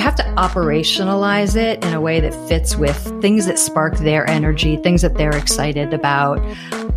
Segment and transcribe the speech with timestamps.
[0.00, 4.26] You have to operationalize it in a way that fits with things that spark their
[4.30, 6.40] energy, things that they're excited about.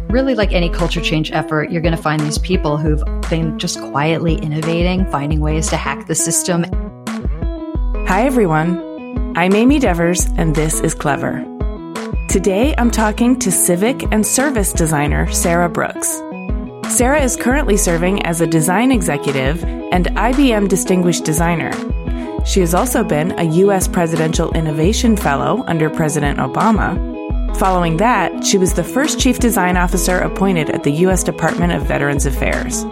[0.10, 3.78] Really, like any culture change effort, you're going to find these people who've been just
[3.82, 6.64] quietly innovating, finding ways to hack the system.
[8.08, 9.34] Hi, everyone.
[9.36, 11.44] I'm Amy Devers, and this is Clever.
[12.30, 16.08] Today, I'm talking to civic and service designer Sarah Brooks.
[16.88, 21.74] Sarah is currently serving as a design executive and IBM Distinguished Designer.
[22.46, 23.88] She has also been a U.S.
[23.88, 26.98] Presidential Innovation Fellow under President Obama.
[27.58, 31.24] Following that, she was the first Chief Design Officer appointed at the U.S.
[31.24, 32.84] Department of Veterans Affairs.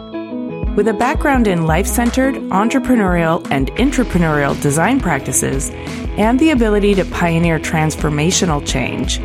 [0.76, 5.70] With a background in life centered, entrepreneurial, and intrapreneurial design practices,
[6.18, 9.20] and the ability to pioneer transformational change,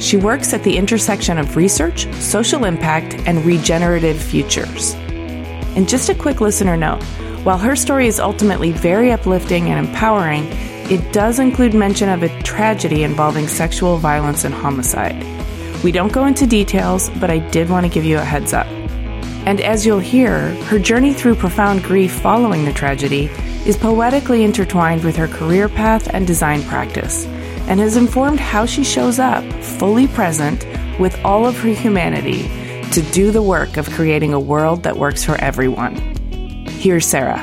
[0.00, 4.94] she works at the intersection of research, social impact, and regenerative futures.
[5.74, 7.02] And just a quick listener note
[7.44, 10.46] while her story is ultimately very uplifting and empowering,
[10.90, 15.24] it does include mention of a tragedy involving sexual violence and homicide.
[15.82, 18.68] We don't go into details, but I did want to give you a heads up.
[19.44, 23.24] And as you'll hear, her journey through profound grief following the tragedy
[23.66, 27.26] is poetically intertwined with her career path and design practice
[27.66, 30.64] and has informed how she shows up, fully present,
[31.00, 32.42] with all of her humanity,
[32.92, 36.11] to do the work of creating a world that works for everyone.
[36.82, 37.38] Here's Sarah.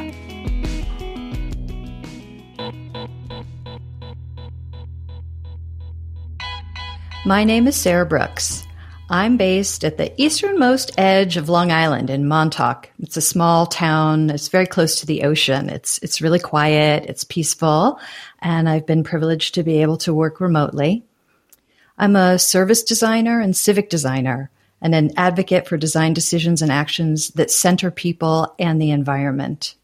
[7.25, 8.67] My name is Sarah Brooks.
[9.09, 12.91] I'm based at the easternmost edge of Long Island in Montauk.
[12.99, 14.29] It's a small town.
[14.29, 15.69] It's very close to the ocean.
[15.69, 17.05] It's it's really quiet.
[17.05, 17.97] It's peaceful,
[18.39, 21.05] and I've been privileged to be able to work remotely.
[21.97, 24.51] I'm a service designer and civic designer,
[24.81, 29.75] and an advocate for design decisions and actions that center people and the environment.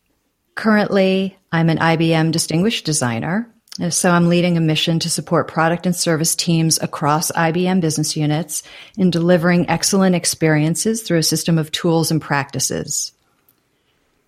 [0.55, 3.53] Currently, I'm an IBM Distinguished Designer,
[3.89, 8.63] so I'm leading a mission to support product and service teams across IBM business units
[8.97, 13.11] in delivering excellent experiences through a system of tools and practices.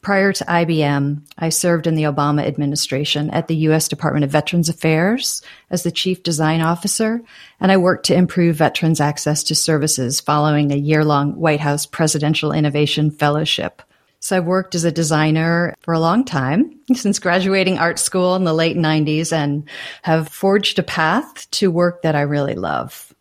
[0.07, 3.89] Prior to IBM, I served in the Obama administration at the U.S.
[3.89, 7.21] Department of Veterans Affairs as the Chief Design Officer,
[7.59, 11.85] and I worked to improve veterans' access to services following a year long White House
[11.85, 13.81] Presidential Innovation Fellowship.
[14.21, 18.45] So I've worked as a designer for a long time since graduating art school in
[18.45, 19.67] the late 90s and
[20.03, 23.13] have forged a path to work that I really love.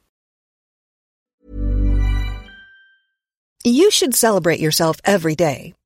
[3.64, 5.74] You should celebrate yourself every day,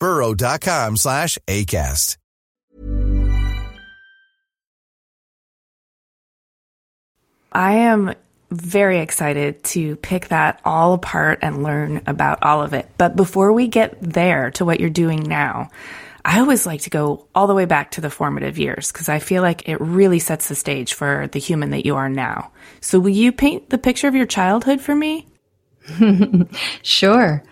[0.00, 2.16] burrow.com slash ACAST.
[7.52, 8.14] I am
[8.50, 12.88] very excited to pick that all apart and learn about all of it.
[12.96, 15.70] But before we get there to what you're doing now,
[16.24, 19.18] I always like to go all the way back to the formative years because I
[19.18, 22.52] feel like it really sets the stage for the human that you are now.
[22.80, 25.26] So, will you paint the picture of your childhood for me?
[26.82, 27.42] sure.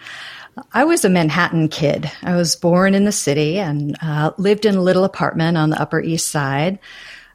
[0.72, 2.10] I was a Manhattan kid.
[2.22, 5.80] I was born in the city and uh, lived in a little apartment on the
[5.80, 6.78] Upper East Side.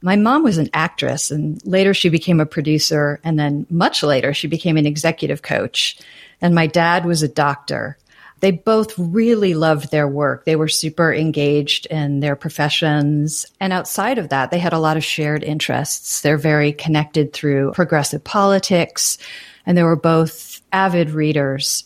[0.02, 3.20] My mom was an actress and later she became a producer.
[3.24, 6.00] And then much later, she became an executive coach.
[6.42, 7.98] And my dad was a doctor.
[8.40, 10.46] They both really loved their work.
[10.46, 13.46] They were super engaged in their professions.
[13.60, 16.22] And outside of that, they had a lot of shared interests.
[16.22, 19.20] They're very connected through progressive politics.
[19.68, 21.84] And they were both avid readers.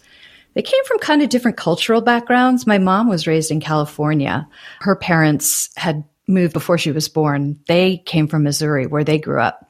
[0.56, 2.66] They came from kind of different cultural backgrounds.
[2.66, 4.48] My mom was raised in California.
[4.80, 7.60] Her parents had moved before she was born.
[7.68, 9.70] They came from Missouri, where they grew up.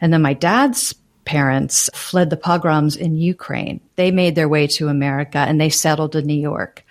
[0.00, 0.94] And then my dad's
[1.26, 3.80] parents fled the pogroms in Ukraine.
[3.96, 6.84] They made their way to America and they settled in New York.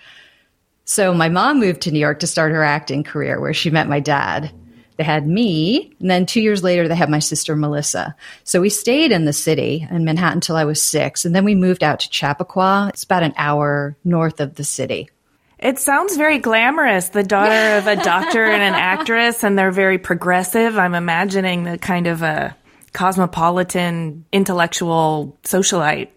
[0.84, 3.88] So my mom moved to New York to start her acting career, where she met
[3.88, 4.52] my dad.
[4.96, 8.16] They had me, and then two years later, they had my sister Melissa.
[8.44, 11.54] So we stayed in the city in Manhattan until I was six, and then we
[11.54, 12.88] moved out to Chappaqua.
[12.90, 15.10] It's about an hour north of the city.
[15.58, 17.10] It sounds very glamorous.
[17.10, 20.78] The daughter of a doctor and an actress, and they're very progressive.
[20.78, 22.56] I'm imagining the kind of a
[22.92, 26.08] cosmopolitan, intellectual socialite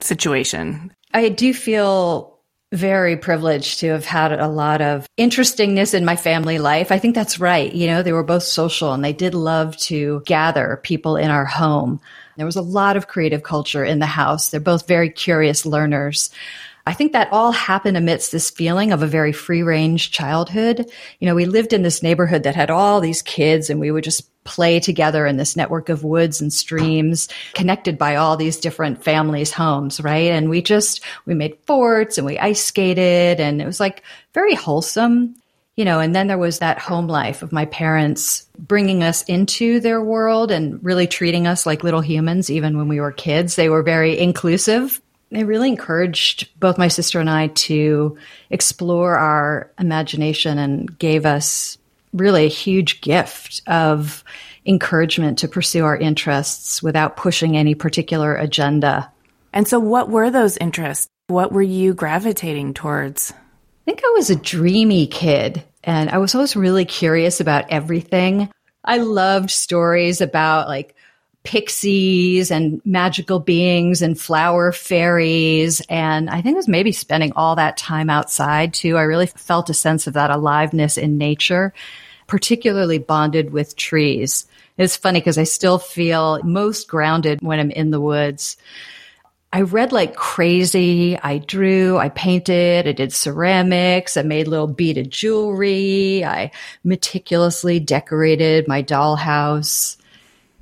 [0.00, 0.92] situation.
[1.12, 2.35] I do feel
[2.72, 6.90] very privileged to have had a lot of interestingness in my family life.
[6.90, 7.72] I think that's right.
[7.72, 11.44] You know, they were both social and they did love to gather people in our
[11.44, 12.00] home.
[12.36, 14.50] There was a lot of creative culture in the house.
[14.50, 16.30] They're both very curious learners.
[16.88, 20.88] I think that all happened amidst this feeling of a very free range childhood.
[21.18, 24.04] You know, we lived in this neighborhood that had all these kids and we would
[24.04, 29.02] just play together in this network of woods and streams connected by all these different
[29.02, 30.30] families' homes, right?
[30.30, 34.54] And we just, we made forts and we ice skated and it was like very
[34.54, 35.34] wholesome,
[35.74, 39.80] you know, and then there was that home life of my parents bringing us into
[39.80, 43.56] their world and really treating us like little humans, even when we were kids.
[43.56, 48.16] They were very inclusive they really encouraged both my sister and I to
[48.50, 51.78] explore our imagination and gave us
[52.12, 54.24] really a huge gift of
[54.64, 59.10] encouragement to pursue our interests without pushing any particular agenda.
[59.52, 61.08] And so, what were those interests?
[61.28, 63.32] What were you gravitating towards?
[63.32, 68.50] I think I was a dreamy kid and I was always really curious about everything.
[68.84, 70.94] I loved stories about like
[71.46, 75.80] pixies and magical beings and flower fairies.
[75.88, 78.96] And I think it was maybe spending all that time outside too.
[78.96, 81.72] I really felt a sense of that aliveness in nature,
[82.26, 84.46] particularly bonded with trees.
[84.76, 88.56] It's funny because I still feel most grounded when I'm in the woods.
[89.52, 91.16] I read like crazy.
[91.16, 96.50] I drew, I painted, I did ceramics, I made little beaded jewelry, I
[96.82, 99.96] meticulously decorated my dollhouse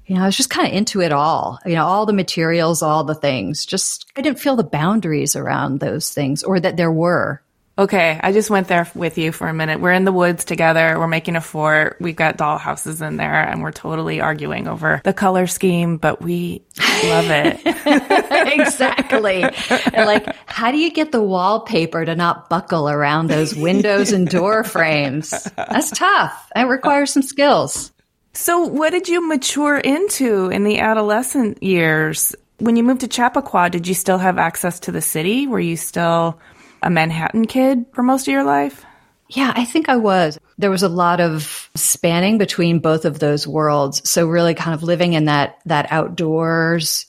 [0.07, 2.83] you know, I was just kind of into it all, you know, all the materials,
[2.83, 3.65] all the things.
[3.65, 7.41] Just, I didn't feel the boundaries around those things or that there were.
[7.77, 9.81] Okay, I just went there with you for a minute.
[9.81, 10.97] We're in the woods together.
[10.97, 11.97] We're making a fort.
[11.99, 16.23] We've got doll houses in there and we're totally arguing over the color scheme, but
[16.23, 16.63] we
[17.05, 17.61] love it.
[18.61, 19.43] exactly.
[19.43, 24.29] And like, how do you get the wallpaper to not buckle around those windows and
[24.29, 25.31] door frames?
[25.57, 26.53] That's tough.
[26.55, 27.91] It requires some skills.
[28.35, 32.35] So, what did you mature into in the adolescent years?
[32.59, 35.47] When you moved to Chappaqua, did you still have access to the city?
[35.47, 36.41] Were you still
[36.83, 38.85] a Manhattan kid for most of your life?
[39.29, 40.39] Yeah, I think I was.
[40.59, 44.09] There was a lot of spanning between both of those worlds.
[44.09, 47.07] So really kind of living in that that outdoors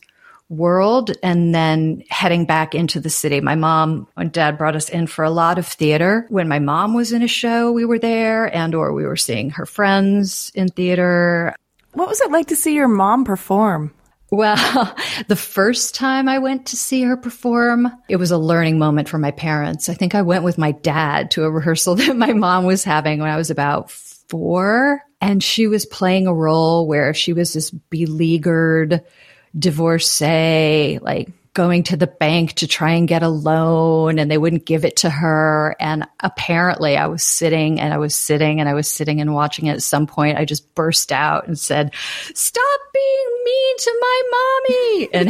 [0.50, 3.42] world and then heading back into the city.
[3.42, 6.28] My mom and dad brought us in for a lot of theater.
[6.30, 9.52] When my mom was in a show, we were there and or we were seeing
[9.52, 11.56] her friends in theater.
[11.94, 13.94] What was it like to see your mom perform?
[14.32, 14.96] Well,
[15.28, 19.18] the first time I went to see her perform, it was a learning moment for
[19.18, 19.90] my parents.
[19.90, 23.20] I think I went with my dad to a rehearsal that my mom was having
[23.20, 25.02] when I was about four.
[25.22, 29.02] And she was playing a role where she was this beleaguered
[29.58, 34.66] divorcee, like going to the bank to try and get a loan and they wouldn't
[34.66, 35.76] give it to her.
[35.80, 39.68] And apparently I was sitting and I was sitting and I was sitting and watching
[39.68, 39.72] it.
[39.72, 41.96] At some point, I just burst out and said,
[42.34, 45.14] stop being mean to my mommy.
[45.14, 45.30] And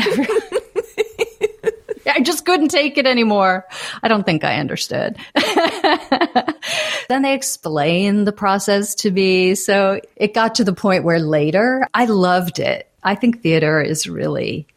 [2.08, 3.68] I just couldn't take it anymore.
[4.02, 5.18] I don't think I understood.
[7.08, 9.54] then they explained the process to me.
[9.54, 12.90] So it got to the point where later I loved it.
[13.06, 14.68] I think theater is really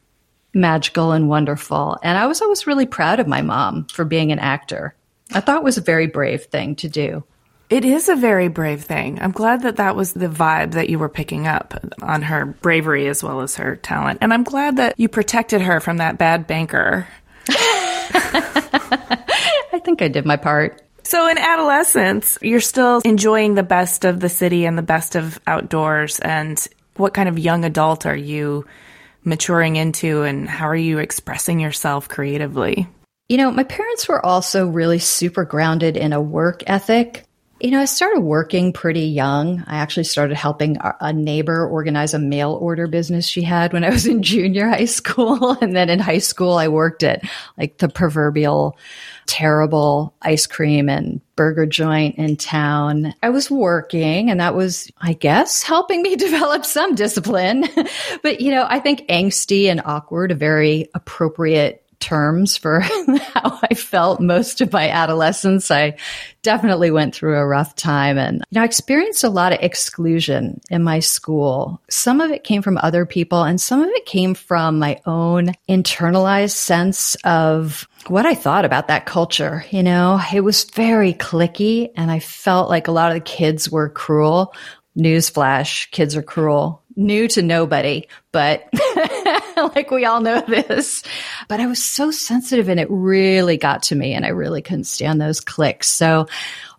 [0.54, 1.98] magical and wonderful.
[2.02, 4.94] And I was always really proud of my mom for being an actor.
[5.32, 7.24] I thought it was a very brave thing to do.
[7.70, 9.20] It is a very brave thing.
[9.20, 13.08] I'm glad that that was the vibe that you were picking up on her bravery
[13.08, 14.20] as well as her talent.
[14.22, 17.06] And I'm glad that you protected her from that bad banker.
[17.48, 18.70] I
[19.84, 20.82] think I did my part.
[21.02, 25.38] So, in adolescence, you're still enjoying the best of the city and the best of
[25.46, 26.20] outdoors.
[26.20, 26.66] And
[26.98, 28.66] what kind of young adult are you
[29.24, 32.88] maturing into and how are you expressing yourself creatively?
[33.28, 37.24] You know, my parents were also really super grounded in a work ethic.
[37.60, 39.64] You know, I started working pretty young.
[39.66, 43.90] I actually started helping a neighbor organize a mail order business she had when I
[43.90, 45.56] was in junior high school.
[45.60, 47.22] And then in high school, I worked at
[47.58, 48.78] like the proverbial
[49.26, 53.14] terrible ice cream and burger joint in town.
[53.22, 57.64] I was working and that was, I guess, helping me develop some discipline.
[58.24, 63.74] but, you know, I think angsty and awkward, a very appropriate terms for how I
[63.74, 65.70] felt most of my adolescence.
[65.70, 65.96] I
[66.42, 70.60] definitely went through a rough time and you know, I experienced a lot of exclusion
[70.70, 71.80] in my school.
[71.90, 75.52] Some of it came from other people and some of it came from my own
[75.68, 79.64] internalized sense of what I thought about that culture.
[79.70, 83.70] You know, it was very cliquey and I felt like a lot of the kids
[83.70, 84.54] were cruel.
[84.96, 86.82] Newsflash, kids are cruel.
[86.98, 88.68] New to nobody, but
[89.56, 91.04] like we all know this.
[91.46, 94.84] But I was so sensitive and it really got to me and I really couldn't
[94.84, 95.88] stand those cliques.
[95.88, 96.26] So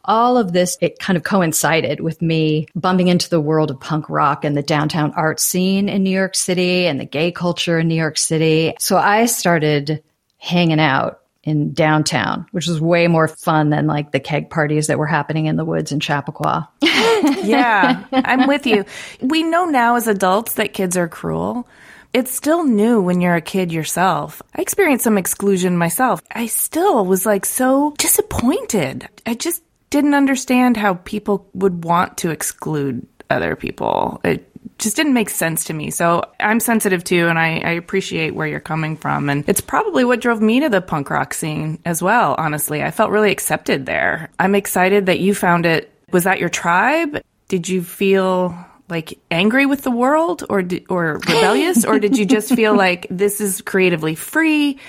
[0.03, 4.09] all of this, it kind of coincided with me bumping into the world of punk
[4.09, 7.88] rock and the downtown art scene in New York City and the gay culture in
[7.88, 8.73] New York City.
[8.79, 10.03] So I started
[10.38, 15.00] hanging out in downtown, which was way more fun than like the keg parties that
[15.00, 16.70] were happening in the woods in Chappaqua.
[16.82, 18.86] yeah, I'm with you.
[19.22, 21.68] We know now as adults that kids are cruel.
[22.13, 24.41] It's still new when you're a kid yourself.
[24.56, 26.22] I experienced some exclusion myself.
[26.32, 29.08] I still was like so disappointed.
[29.25, 34.22] I just didn't understand how people would want to exclude other people.
[34.24, 34.49] It
[34.79, 35.91] just didn't make sense to me.
[35.91, 39.29] So I'm sensitive too, and I, I, appreciate where you're coming from.
[39.29, 42.81] And it's probably what drove me to the punk rock scene as well, honestly.
[42.81, 44.29] I felt really accepted there.
[44.39, 45.93] I'm excited that you found it.
[46.12, 47.21] Was that your tribe?
[47.50, 48.55] Did you feel
[48.89, 53.39] like angry with the world or or rebellious or did you just feel like this
[53.39, 54.79] is creatively free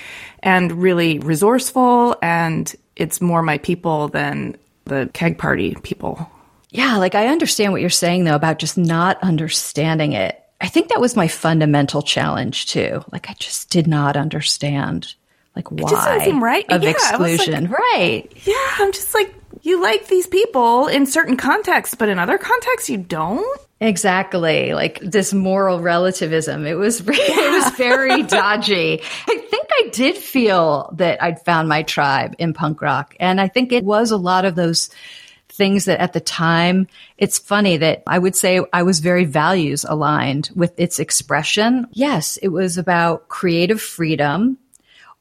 [0.43, 4.57] and really resourceful and it's more my people than
[4.87, 6.31] the keg party people
[6.71, 10.41] yeah, like I understand what you're saying though about just not understanding it.
[10.61, 13.03] I think that was my fundamental challenge too.
[13.13, 15.15] Like I just did not understand
[15.57, 16.65] like why it just doesn't seem right.
[16.71, 17.65] of yeah, exclusion.
[17.65, 18.33] Like, right.
[18.45, 22.89] Yeah, I'm just like you like these people in certain contexts, but in other contexts
[22.89, 23.61] you don't.
[23.81, 24.75] Exactly.
[24.75, 26.67] Like this moral relativism.
[26.67, 27.13] It was yeah.
[27.15, 29.03] it was very dodgy.
[29.27, 33.17] I think I did feel that I'd found my tribe in punk rock.
[33.19, 34.91] And I think it was a lot of those
[35.61, 36.87] things that at the time,
[37.19, 41.87] it's funny that I would say I was very values aligned with its expression.
[41.93, 44.57] Yes, it was about creative freedom,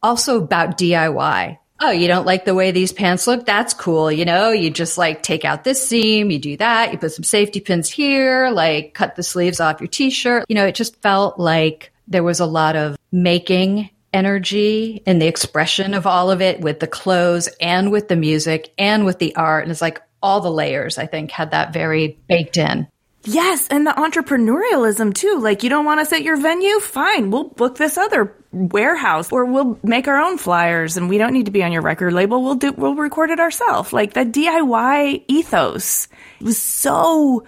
[0.01, 1.57] also about DIY.
[1.81, 3.45] Oh, you don't like the way these pants look?
[3.45, 4.09] That's cool.
[4.09, 7.23] You know, you just like take out this seam, you do that, you put some
[7.25, 10.45] safety pins here, like cut the sleeves off your t-shirt.
[10.47, 15.27] You know, it just felt like there was a lot of making energy in the
[15.27, 19.35] expression of all of it with the clothes and with the music and with the
[19.35, 19.63] art.
[19.63, 22.87] And it's like, all the layers, I think, had that very baked in.
[23.23, 25.39] Yes, and the entrepreneurialism too.
[25.39, 26.79] Like, you don't want us at your venue?
[26.79, 31.33] Fine, we'll book this other warehouse or we'll make our own flyers and we don't
[31.33, 32.41] need to be on your record label.
[32.41, 33.91] We'll do, we'll record it ourselves.
[33.91, 36.07] Like, the DIY ethos
[36.39, 37.45] was so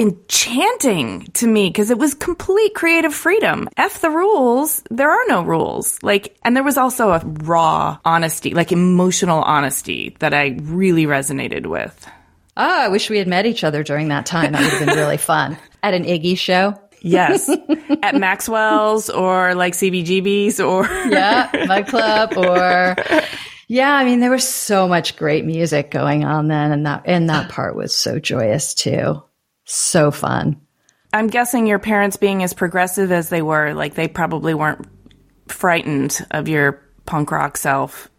[0.00, 3.68] enchanting to me because it was complete creative freedom.
[3.76, 4.82] F the rules.
[4.90, 6.02] There are no rules.
[6.02, 11.66] Like, and there was also a raw honesty, like emotional honesty that I really resonated
[11.66, 12.06] with.
[12.56, 14.52] Oh, I wish we had met each other during that time.
[14.52, 16.80] That would have been really fun at an Iggy show.
[17.02, 17.48] Yes.
[18.02, 20.84] At Maxwell's or like CBGB's or.
[21.08, 22.96] yeah, Mudd Club or.
[23.68, 27.30] Yeah, I mean, there was so much great music going on then, and that and
[27.30, 29.22] that part was so joyous too.
[29.72, 30.60] So fun.
[31.12, 34.84] I'm guessing your parents being as progressive as they were, like they probably weren't
[35.46, 38.10] frightened of your punk rock self.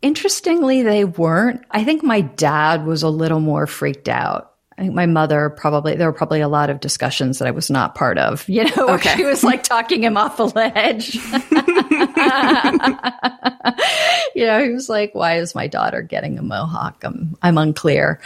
[0.00, 1.62] Interestingly, they weren't.
[1.70, 4.54] I think my dad was a little more freaked out.
[4.78, 7.68] I think my mother probably, there were probably a lot of discussions that I was
[7.68, 9.16] not part of, you know, where okay.
[9.16, 11.14] she was like talking him off a ledge.
[14.34, 17.04] you know, he was like, why is my daughter getting a mohawk?
[17.04, 18.18] I'm, I'm unclear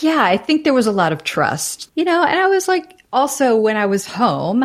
[0.00, 3.00] yeah, I think there was a lot of trust, you know, and I was like,
[3.12, 4.64] also when I was home,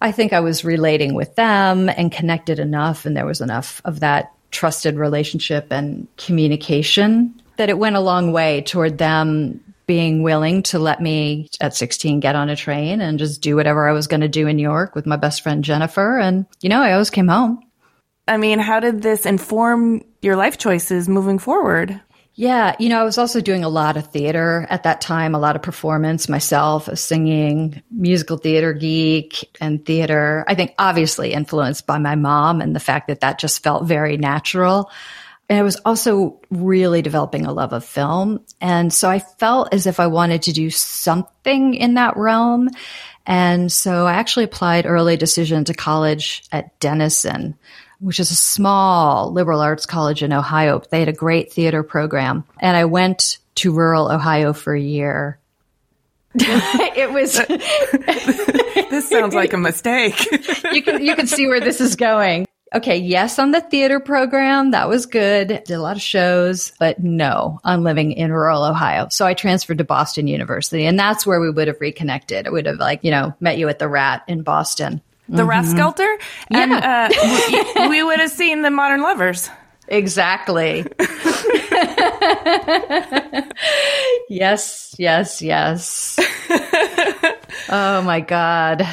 [0.00, 4.00] I think I was relating with them and connected enough, and there was enough of
[4.00, 10.62] that trusted relationship and communication that it went a long way toward them being willing
[10.62, 14.06] to let me at 16 get on a train and just do whatever I was
[14.06, 16.18] going to do in New York with my best friend Jennifer.
[16.18, 17.62] And, you know, I always came home.
[18.28, 22.00] I mean, how did this inform your life choices moving forward?
[22.34, 25.38] Yeah, you know, I was also doing a lot of theater at that time, a
[25.38, 30.42] lot of performance myself, singing, musical theater geek and theater.
[30.48, 34.16] I think obviously influenced by my mom and the fact that that just felt very
[34.16, 34.90] natural.
[35.50, 38.40] And I was also really developing a love of film.
[38.62, 42.70] And so I felt as if I wanted to do something in that realm.
[43.26, 47.58] And so I actually applied early decision to college at Denison
[48.02, 50.82] which is a small liberal arts college in Ohio.
[50.90, 52.44] They had a great theater program.
[52.58, 55.38] And I went to rural Ohio for a year.
[56.34, 57.34] it was.
[58.90, 60.18] this sounds like a mistake.
[60.72, 62.46] you can you can see where this is going.
[62.74, 65.48] Okay, yes, on the theater program, that was good.
[65.48, 69.08] Did a lot of shows, but no, I'm living in rural Ohio.
[69.10, 72.46] So I transferred to Boston University, and that's where we would have reconnected.
[72.46, 75.02] I would have, like, you know, met you at the Rat in Boston.
[75.28, 75.50] The mm-hmm.
[75.50, 76.16] Rathskeller?
[76.50, 77.08] And uh,
[77.78, 79.48] we, we would have seen the Modern Lovers.
[79.88, 80.86] Exactly.
[84.28, 86.18] yes, yes, yes.
[87.68, 88.86] oh my God.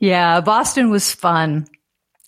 [0.00, 1.66] Yeah, Boston was fun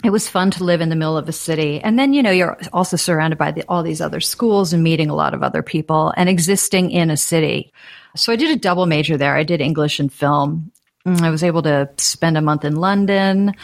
[0.04, 1.80] it was fun to live in the middle of a city.
[1.80, 5.08] And then, you know, you're also surrounded by the, all these other schools and meeting
[5.08, 7.72] a lot of other people and existing in a city.
[8.14, 9.34] So I did a double major there.
[9.34, 10.70] I did English and film.
[11.06, 13.54] Mm, I was able to spend a month in London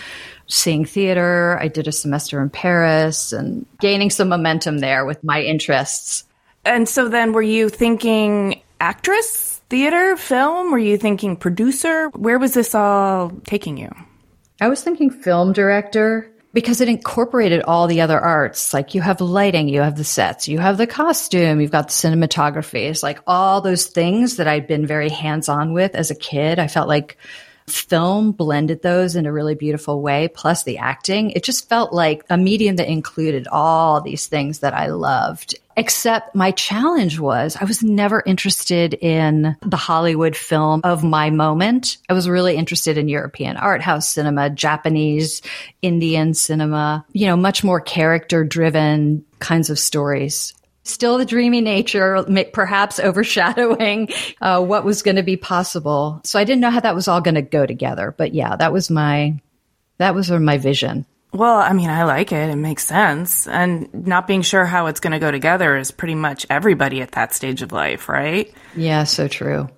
[0.47, 1.59] seeing theater.
[1.61, 6.25] I did a semester in Paris and gaining some momentum there with my interests.
[6.65, 10.71] And so then were you thinking actress, theater, film?
[10.71, 12.09] Were you thinking producer?
[12.11, 13.91] Where was this all taking you?
[14.61, 18.75] I was thinking film director because it incorporated all the other arts.
[18.75, 21.95] Like you have lighting, you have the sets, you have the costume, you've got the
[21.95, 22.91] cinematography.
[22.91, 26.59] It's like all those things that I'd been very hands on with as a kid.
[26.59, 27.17] I felt like
[27.67, 31.31] film blended those in a really beautiful way, plus the acting.
[31.31, 35.59] It just felt like a medium that included all these things that I loved.
[35.77, 41.97] Except my challenge was I was never interested in the Hollywood film of my moment.
[42.11, 45.41] I was really interested in European art house cinema, Japanese,
[45.81, 50.53] Indian cinema, you know, much more character driven kinds of stories
[50.85, 54.09] still the dreamy nature, perhaps overshadowing
[54.41, 56.21] uh, what was going to be possible.
[56.25, 58.15] So I didn't know how that was all going to go together.
[58.17, 59.41] But yeah, that was my
[59.99, 61.07] that was my vision.
[61.33, 62.51] Well, I mean, I like it.
[62.51, 63.47] It makes sense.
[63.47, 67.13] And not being sure how it's going to go together is pretty much everybody at
[67.13, 68.53] that stage of life, right?
[68.77, 69.71] Yeah, so true.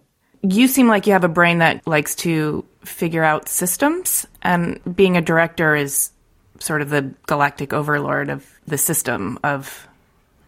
[0.43, 5.17] You seem like you have a brain that likes to figure out systems, and being
[5.17, 6.11] a director is
[6.59, 9.89] sort of the galactic overlord of the system of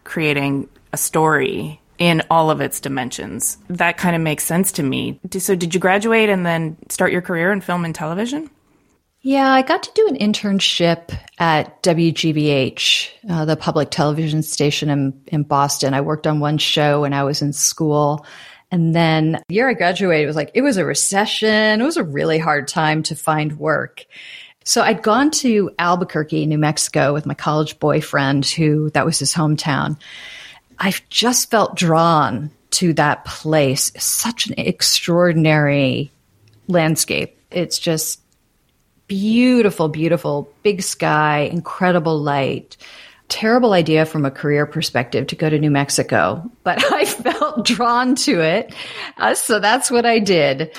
[0.07, 3.57] creating a story in all of its dimensions.
[3.69, 5.19] That kind of makes sense to me.
[5.37, 8.49] So, did you graduate and then start your career in film and television?
[9.21, 15.21] Yeah, I got to do an internship at WGBH, uh, the public television station in,
[15.27, 15.93] in Boston.
[15.93, 18.25] I worked on one show when I was in school.
[18.71, 21.81] And then the year I graduated, it was like, it was a recession.
[21.81, 24.05] It was a really hard time to find work.
[24.67, 29.33] So I'd gone to Albuquerque, New Mexico with my college boyfriend who that was his
[29.33, 29.97] hometown.
[30.77, 33.93] I've just felt drawn to that place.
[33.97, 36.11] Such an extraordinary
[36.67, 37.39] landscape.
[37.49, 38.19] It's just
[39.07, 42.75] beautiful, beautiful, big sky, incredible light.
[43.29, 48.15] Terrible idea from a career perspective to go to New Mexico, but I felt drawn
[48.15, 48.75] to it.
[49.15, 50.75] Uh, so that's what I did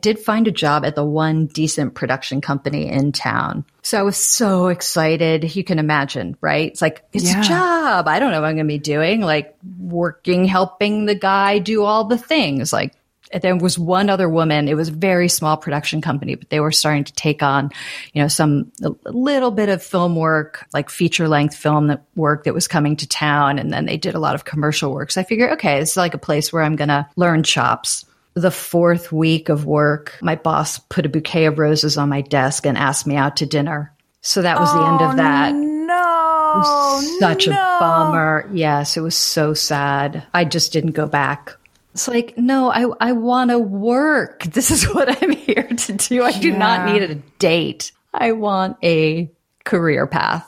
[0.00, 3.64] did find a job at the one decent production company in town.
[3.82, 5.54] So I was so excited.
[5.56, 6.70] You can imagine, right?
[6.70, 7.40] It's like, it's yeah.
[7.40, 8.08] a job.
[8.08, 11.84] I don't know what I'm going to be doing, like working, helping the guy do
[11.84, 12.72] all the things.
[12.72, 12.94] Like
[13.42, 14.68] there was one other woman.
[14.68, 17.70] It was a very small production company, but they were starting to take on,
[18.12, 22.44] you know, some a little bit of film work, like feature length film that work
[22.44, 23.58] that was coming to town.
[23.58, 25.10] And then they did a lot of commercial work.
[25.10, 28.04] So I figured, okay, this is like a place where I'm going to learn chops
[28.34, 32.66] the fourth week of work, my boss put a bouquet of roses on my desk
[32.66, 33.92] and asked me out to dinner.
[34.22, 35.54] So that was oh, the end of oh, that.
[35.54, 37.18] No.
[37.20, 37.54] such no.
[37.54, 38.48] a bummer.
[38.52, 40.26] Yes, it was so sad.
[40.34, 41.56] I just didn't go back.
[41.94, 44.44] It's like, no, I, I want to work.
[44.50, 46.22] This is what I'm here to do.
[46.22, 46.58] I do yeah.
[46.58, 47.92] not need a date.
[48.12, 49.30] I want a
[49.64, 50.46] career path.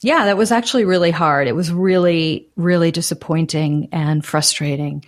[0.00, 1.48] Yeah, that was actually really hard.
[1.48, 5.04] It was really, really disappointing and frustrating.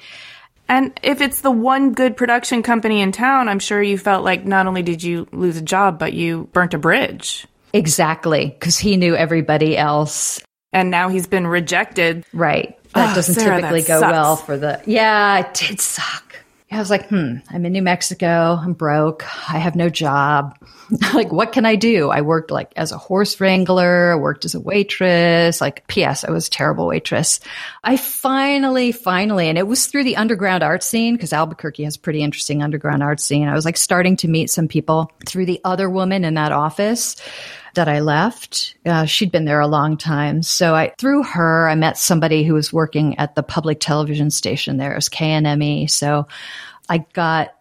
[0.70, 4.44] And if it's the one good production company in town, I'm sure you felt like
[4.44, 7.44] not only did you lose a job, but you burnt a bridge.
[7.72, 10.40] Exactly, because he knew everybody else.
[10.72, 12.24] And now he's been rejected.
[12.32, 12.78] Right.
[12.94, 14.12] That oh, doesn't Sarah, typically that go sucks.
[14.12, 14.80] well for the.
[14.86, 16.29] Yeah, it did suck.
[16.72, 18.56] I was like, hmm, I'm in New Mexico.
[18.60, 19.24] I'm broke.
[19.52, 20.56] I have no job.
[21.14, 22.10] like, what can I do?
[22.10, 24.12] I worked like as a horse wrangler.
[24.12, 25.60] I worked as a waitress.
[25.60, 26.24] Like, P.S.
[26.24, 27.40] I was a terrible waitress.
[27.82, 32.22] I finally, finally, and it was through the underground art scene because Albuquerque has pretty
[32.22, 33.48] interesting underground art scene.
[33.48, 37.16] I was like starting to meet some people through the other woman in that office
[37.74, 38.76] that I left.
[38.84, 40.42] Uh, she'd been there a long time.
[40.42, 44.76] So I, through her, I met somebody who was working at the public television station
[44.76, 45.90] there It as KNME.
[45.90, 46.28] So
[46.88, 47.54] I got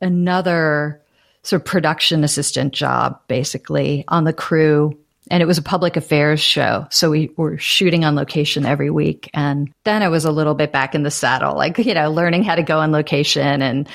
[0.00, 1.02] another
[1.42, 4.98] sort of production assistant job basically on the crew
[5.30, 6.86] and it was a public affairs show.
[6.90, 9.28] So we were shooting on location every week.
[9.34, 12.44] And then I was a little bit back in the saddle, like, you know, learning
[12.44, 13.88] how to go on location and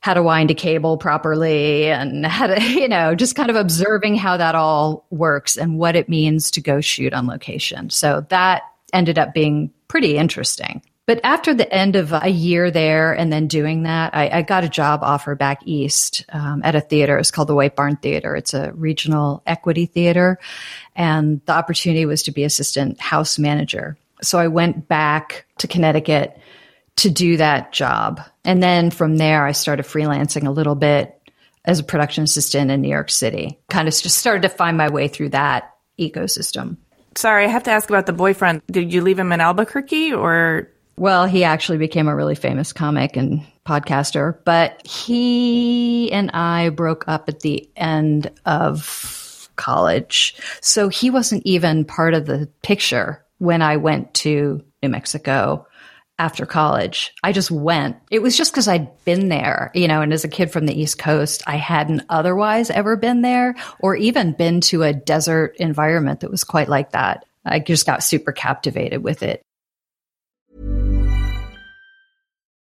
[0.00, 4.16] how to wind a cable properly and how to, you know, just kind of observing
[4.16, 7.90] how that all works and what it means to go shoot on location.
[7.90, 10.82] So that ended up being pretty interesting.
[11.08, 14.64] But after the end of a year there and then doing that, I, I got
[14.64, 17.16] a job offer back east um, at a theater.
[17.16, 18.36] It's called the White Barn Theater.
[18.36, 20.38] It's a regional equity theater.
[20.94, 23.96] And the opportunity was to be assistant house manager.
[24.20, 26.38] So I went back to Connecticut
[26.98, 28.20] to do that job.
[28.44, 31.14] And then from there, I started freelancing a little bit
[31.64, 33.58] as a production assistant in New York City.
[33.68, 36.76] Kind of just started to find my way through that ecosystem.
[37.14, 38.62] Sorry, I have to ask about the boyfriend.
[38.70, 43.16] Did you leave him in Albuquerque or well, he actually became a really famous comic
[43.16, 50.34] and podcaster, but he and I broke up at the end of college.
[50.60, 55.66] So he wasn't even part of the picture when I went to New Mexico
[56.18, 57.14] after college.
[57.22, 57.96] I just went.
[58.10, 60.78] It was just because I'd been there, you know, and as a kid from the
[60.78, 66.20] East Coast, I hadn't otherwise ever been there or even been to a desert environment
[66.20, 67.24] that was quite like that.
[67.44, 69.42] I just got super captivated with it.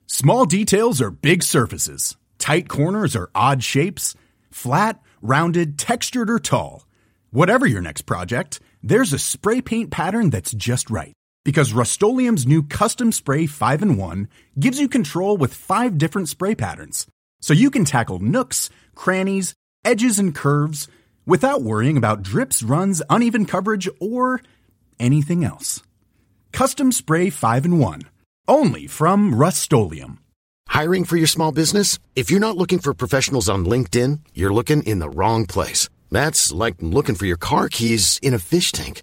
[0.07, 4.15] Small details are big surfaces, tight corners are odd shapes,
[4.51, 6.87] flat, rounded, textured, or tall.
[7.31, 11.15] Whatever your next project, there's a spray paint pattern that's just right.
[11.44, 14.28] Because Rust new Custom Spray 5 and 1
[14.59, 17.07] gives you control with five different spray patterns.
[17.40, 20.88] So you can tackle nooks, crannies, edges, and curves
[21.26, 24.40] without worrying about drips, runs, uneven coverage, or
[24.98, 25.83] anything else.
[26.52, 28.02] Custom Spray 5 and 1
[28.48, 30.18] only from Rust-Oleum
[30.72, 31.98] Hiring for your small business?
[32.16, 35.90] If you're not looking for professionals on LinkedIn, you're looking in the wrong place.
[36.11, 39.02] That's like looking for your car keys in a fish tank.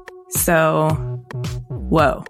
[0.31, 0.89] So,
[1.69, 2.23] whoa.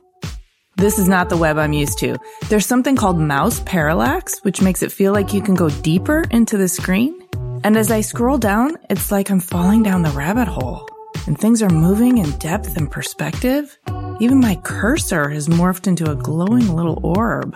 [0.77, 2.17] This is not the web I'm used to.
[2.49, 6.57] There's something called mouse parallax, which makes it feel like you can go deeper into
[6.57, 7.21] the screen.
[7.63, 10.89] And as I scroll down, it's like I'm falling down the rabbit hole.
[11.27, 13.77] And things are moving in depth and perspective.
[14.19, 17.55] Even my cursor has morphed into a glowing little orb.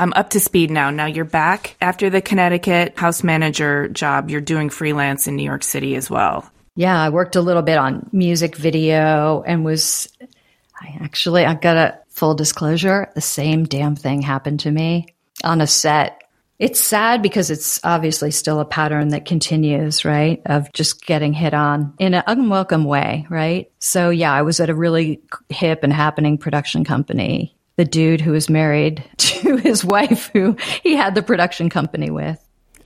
[0.00, 0.88] I'm up to speed now.
[0.88, 4.30] Now you're back after the Connecticut house manager job.
[4.30, 6.50] You're doing freelance in New York City as well.
[6.74, 10.08] Yeah, I worked a little bit on music video and was
[10.80, 15.08] I actually I got a full disclosure, the same damn thing happened to me
[15.44, 16.22] on a set.
[16.58, 20.40] It's sad because it's obviously still a pattern that continues, right?
[20.46, 23.70] Of just getting hit on in an unwelcome way, right?
[23.80, 27.54] So yeah, I was at a really hip and happening production company.
[27.80, 32.38] The dude who was married to his wife who he had the production company with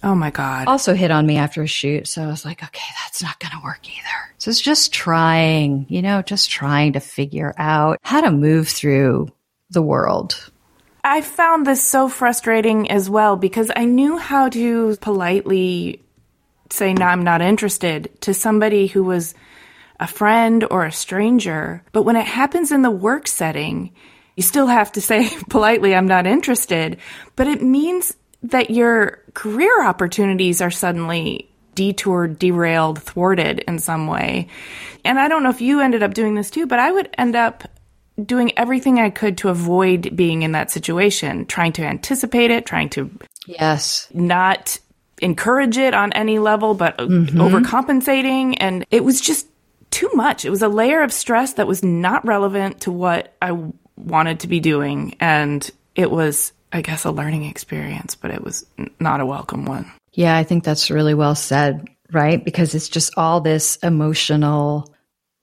[0.05, 0.69] Oh my God.
[0.69, 2.07] also hit on me after a shoot.
[2.07, 4.35] So I was like, okay, that's not going to work either.
[4.39, 9.33] So it's just trying, you know, just trying to figure out how to move through
[9.69, 10.53] the world.
[11.03, 16.05] I found this so frustrating as well because I knew how to politely
[16.71, 19.35] say, no, I'm not interested to somebody who was
[19.99, 21.83] a friend or a stranger.
[21.91, 23.93] But when it happens in the work setting,
[24.37, 26.99] you still have to say politely, I'm not interested.
[27.37, 34.49] But it means that your career opportunities are suddenly detoured, derailed, thwarted in some way.
[35.05, 37.35] And I don't know if you ended up doing this too, but I would end
[37.37, 37.65] up
[38.25, 42.91] doing everything I could to avoid being in that situation, trying to anticipate it, trying
[42.91, 43.11] to
[43.47, 44.09] Yes.
[44.15, 44.79] not
[45.21, 47.41] encourage it on any level, but Mm-hmm.
[47.41, 48.57] overcompensating.
[48.61, 49.47] And it was just
[49.91, 50.45] too much.
[50.45, 53.57] It was a layer of stress that was not relevant to what I
[53.97, 55.17] wanted to be doing.
[55.21, 58.67] And it was, I guess, a learning experience, but it was
[59.01, 59.91] not a welcome one.
[60.13, 62.45] Yeah, I think that's really well said, right?
[62.45, 64.95] Because it's just all this emotional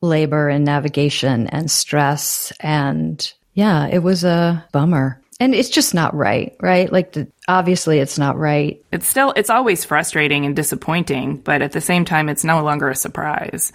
[0.02, 2.52] labor and navigation and stress.
[2.60, 5.22] And yeah, it was a bummer.
[5.40, 6.92] And it's just not right, right?
[6.92, 8.80] Like, the, obviously, it's not right.
[8.92, 12.90] It's still, it's always frustrating and disappointing, but at the same time, it's no longer
[12.90, 13.74] a surprise.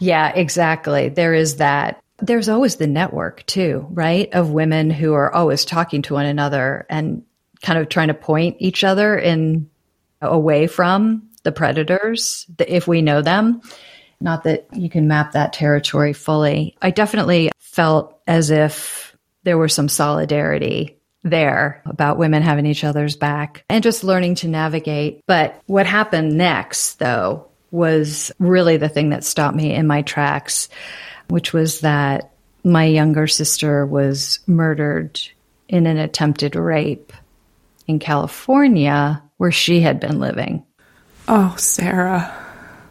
[0.00, 1.08] Yeah, exactly.
[1.08, 2.01] There is that.
[2.22, 4.32] There's always the network too, right?
[4.32, 7.24] Of women who are always talking to one another and
[7.60, 9.68] kind of trying to point each other in
[10.20, 13.60] away from the predators if we know them.
[14.20, 16.76] Not that you can map that territory fully.
[16.80, 23.16] I definitely felt as if there was some solidarity there about women having each other's
[23.16, 25.22] back and just learning to navigate.
[25.26, 30.68] But what happened next, though, was really the thing that stopped me in my tracks,
[31.28, 32.32] which was that
[32.64, 35.20] my younger sister was murdered
[35.68, 37.12] in an attempted rape
[37.86, 40.64] in California where she had been living.
[41.28, 42.32] Oh, Sarah.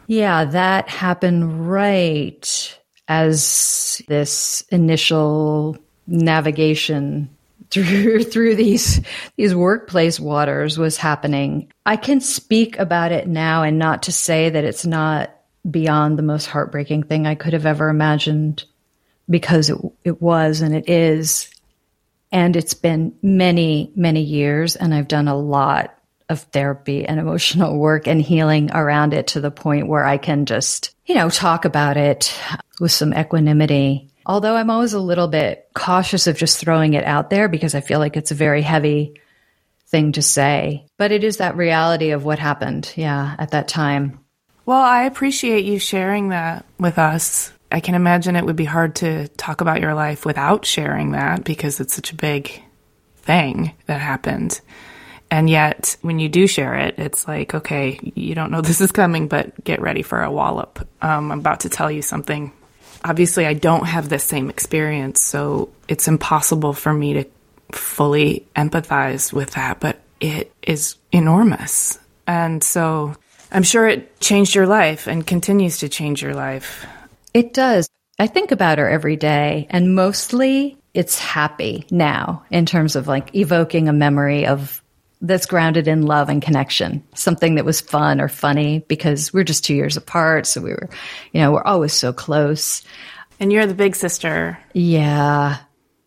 [0.07, 7.29] Yeah, that happened right as this initial navigation
[7.69, 9.01] through through these
[9.37, 11.71] these workplace waters was happening.
[11.85, 15.33] I can speak about it now and not to say that it's not
[15.69, 18.63] beyond the most heartbreaking thing I could have ever imagined
[19.29, 21.49] because it it was and it is
[22.31, 25.97] and it's been many many years and I've done a lot
[26.31, 30.45] of therapy and emotional work and healing around it to the point where I can
[30.45, 32.33] just, you know, talk about it
[32.79, 34.09] with some equanimity.
[34.25, 37.81] Although I'm always a little bit cautious of just throwing it out there because I
[37.81, 39.19] feel like it's a very heavy
[39.87, 40.85] thing to say.
[40.97, 44.19] But it is that reality of what happened, yeah, at that time.
[44.65, 47.51] Well, I appreciate you sharing that with us.
[47.71, 51.43] I can imagine it would be hard to talk about your life without sharing that
[51.43, 52.61] because it's such a big
[53.17, 54.59] thing that happened.
[55.31, 58.91] And yet, when you do share it, it's like, okay, you don't know this is
[58.91, 60.87] coming, but get ready for a wallop.
[61.01, 62.51] Um, I'm about to tell you something.
[63.03, 67.25] Obviously, I don't have the same experience, so it's impossible for me to
[67.71, 69.79] fully empathize with that.
[69.79, 71.97] But it is enormous.
[72.27, 73.15] And so
[73.51, 76.85] I'm sure it changed your life and continues to change your life.
[77.33, 77.89] It does.
[78.17, 83.35] I think about her every day, and mostly it's happy now in terms of like
[83.35, 84.81] evoking a memory of
[85.21, 89.63] that's grounded in love and connection, something that was fun or funny because we're just
[89.63, 90.47] two years apart.
[90.47, 90.89] So we were,
[91.31, 92.83] you know, we're always so close.
[93.39, 94.57] And you're the big sister.
[94.73, 95.57] Yeah,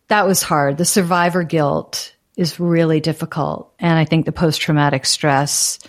[0.09, 0.77] that was hard.
[0.77, 3.73] The survivor guilt is really difficult.
[3.79, 5.79] And I think the post traumatic stress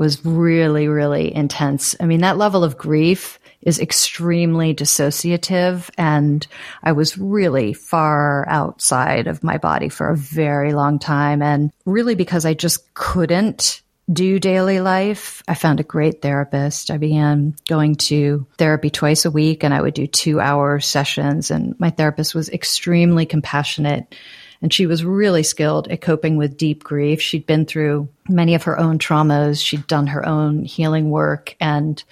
[0.00, 1.94] was really, really intense.
[2.00, 6.46] I mean, that level of grief is extremely dissociative and
[6.82, 11.42] I was really far outside of my body for a very long time.
[11.42, 16.90] And really because I just couldn't do daily life, I found a great therapist.
[16.90, 21.50] I began going to therapy twice a week and I would do two hour sessions
[21.50, 24.14] and my therapist was extremely compassionate
[24.62, 27.20] and she was really skilled at coping with deep grief.
[27.20, 29.64] She'd been through many of her own traumas.
[29.64, 32.02] She'd done her own healing work and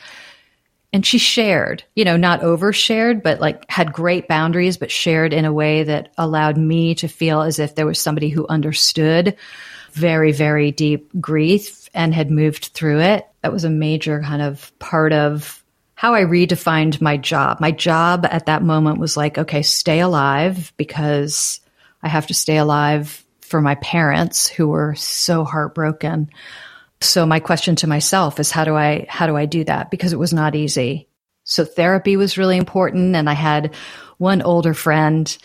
[0.90, 5.44] and she shared, you know, not overshared, but like had great boundaries, but shared in
[5.44, 9.37] a way that allowed me to feel as if there was somebody who understood
[9.92, 13.26] very, very deep grief and had moved through it.
[13.42, 15.62] That was a major kind of part of
[15.94, 17.61] how I redefined my job.
[17.61, 21.61] My job at that moment was like, okay, stay alive because
[22.02, 26.30] I have to stay alive for my parents who were so heartbroken.
[27.00, 30.12] So my question to myself is how do I how do I do that because
[30.12, 31.08] it was not easy.
[31.44, 33.74] So therapy was really important and I had
[34.18, 35.37] one older friend,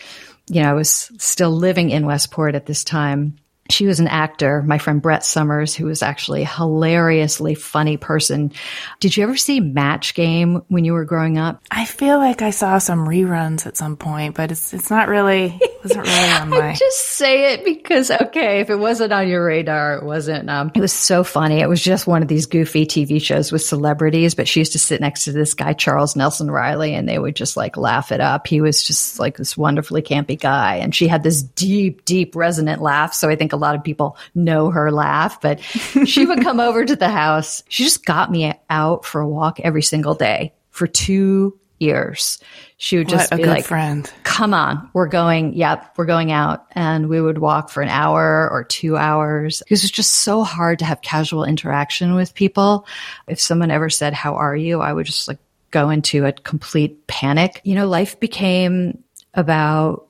[0.48, 3.38] you know, I was still living in Westport at this time
[3.70, 8.52] she was an actor, my friend Brett Somers, who was actually a hilariously funny person.
[9.00, 11.62] Did you ever see Match Game when you were growing up?
[11.70, 15.58] I feel like I saw some reruns at some point, but it's it's not really
[15.82, 16.70] wasn't really on my.
[16.70, 20.50] I just say it because okay, if it wasn't on your radar, it wasn't.
[20.50, 21.60] Um, it was so funny.
[21.60, 24.78] It was just one of these goofy TV shows with celebrities, but she used to
[24.78, 28.20] sit next to this guy Charles Nelson Reilly, and they would just like laugh it
[28.20, 28.46] up.
[28.46, 32.82] He was just like this wonderfully campy guy, and she had this deep, deep, resonant
[32.82, 33.14] laugh.
[33.14, 36.84] So I think a lot of people know her laugh, but she would come over
[36.84, 37.62] to the house.
[37.68, 42.38] She just got me out for a walk every single day for two years.
[42.76, 44.10] She would just what be like, friend.
[44.24, 46.66] come on, we're going, yep, we're going out.
[46.72, 49.62] And we would walk for an hour or two hours.
[49.62, 52.86] It was just so hard to have casual interaction with people.
[53.28, 54.80] If someone ever said, how are you?
[54.80, 55.38] I would just like
[55.70, 57.60] go into a complete panic.
[57.64, 59.02] You know, life became
[59.34, 60.08] about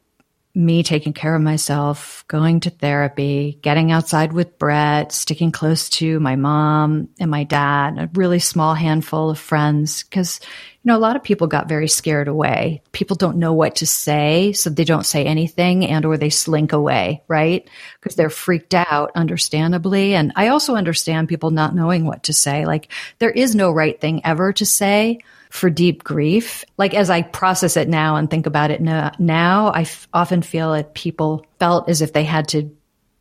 [0.54, 6.20] me taking care of myself, going to therapy, getting outside with Brett, sticking close to
[6.20, 10.04] my mom and my dad, a really small handful of friends.
[10.04, 12.82] Cause, you know, a lot of people got very scared away.
[12.92, 16.72] People don't know what to say, so they don't say anything and or they slink
[16.72, 17.68] away, right?
[18.00, 20.14] Because they're freaked out, understandably.
[20.14, 22.64] And I also understand people not knowing what to say.
[22.64, 25.18] Like there is no right thing ever to say
[25.54, 26.64] for deep grief.
[26.78, 30.72] Like as I process it now and think about it now, I f- often feel
[30.72, 32.76] that people felt as if they had to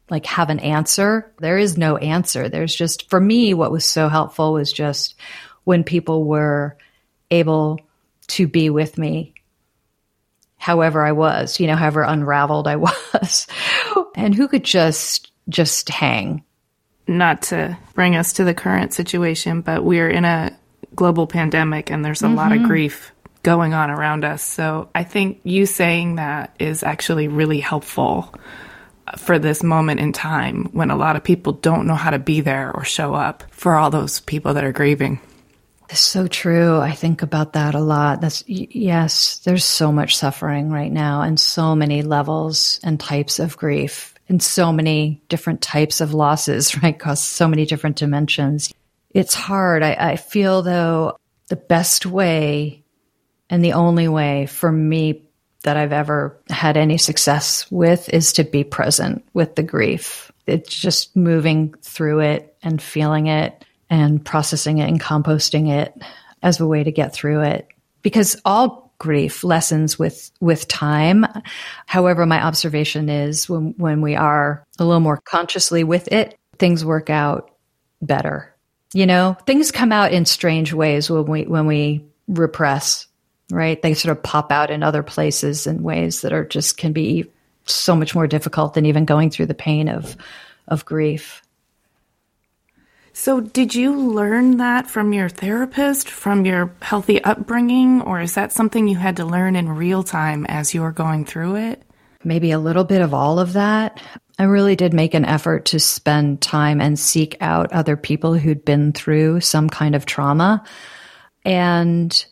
[0.09, 1.31] like have an answer.
[1.37, 2.49] There is no answer.
[2.49, 5.13] There's just, for me, what was so helpful was just
[5.63, 6.75] when people were
[7.29, 7.79] able
[8.29, 9.35] to be with me
[10.57, 13.45] however I was, you know, however unraveled I was,
[14.15, 16.43] and who could just, just hang.
[17.07, 20.57] Not to bring us to the current situation, but we're in a
[20.95, 22.35] global pandemic and there's a mm-hmm.
[22.35, 22.67] lot of mm-hmm.
[22.67, 23.11] grief
[23.43, 24.41] going on around us.
[24.41, 28.33] So I think you saying that is actually really helpful
[29.17, 32.41] for this moment in time when a lot of people don't know how to be
[32.41, 35.19] there or show up for all those people that are grieving.
[35.89, 36.79] It's so true.
[36.79, 38.21] I think about that a lot.
[38.21, 43.57] That's yes, there's so much suffering right now and so many levels and types of
[43.57, 46.97] grief and so many different types of losses, right?
[46.97, 48.73] Cause so many different dimensions
[49.13, 49.83] it's hard.
[49.83, 51.17] I, I feel though
[51.49, 52.83] the best way
[53.49, 55.23] and the only way for me
[55.63, 60.31] that I've ever had any success with is to be present with the grief.
[60.45, 65.93] It's just moving through it and feeling it and processing it and composting it
[66.41, 67.67] as a way to get through it.
[68.01, 71.25] Because all grief lessens with with time.
[71.85, 76.83] However, my observation is when when we are a little more consciously with it, things
[76.83, 77.51] work out
[78.01, 78.52] better
[78.93, 83.07] you know, things come out in strange ways when we when we repress,
[83.51, 83.81] right?
[83.81, 87.29] They sort of pop out in other places in ways that are just can be
[87.65, 90.15] so much more difficult than even going through the pain of
[90.67, 91.41] of grief.
[93.15, 98.51] So, did you learn that from your therapist, from your healthy upbringing, or is that
[98.51, 101.83] something you had to learn in real time as you were going through it?
[102.23, 104.01] Maybe a little bit of all of that.
[104.39, 108.65] I really did make an effort to spend time and seek out other people who'd
[108.65, 110.63] been through some kind of trauma.
[111.45, 112.25] And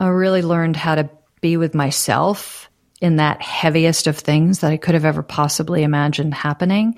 [0.00, 1.08] I really learned how to
[1.40, 2.68] be with myself
[3.00, 6.96] in that heaviest of things that I could have ever possibly imagined happening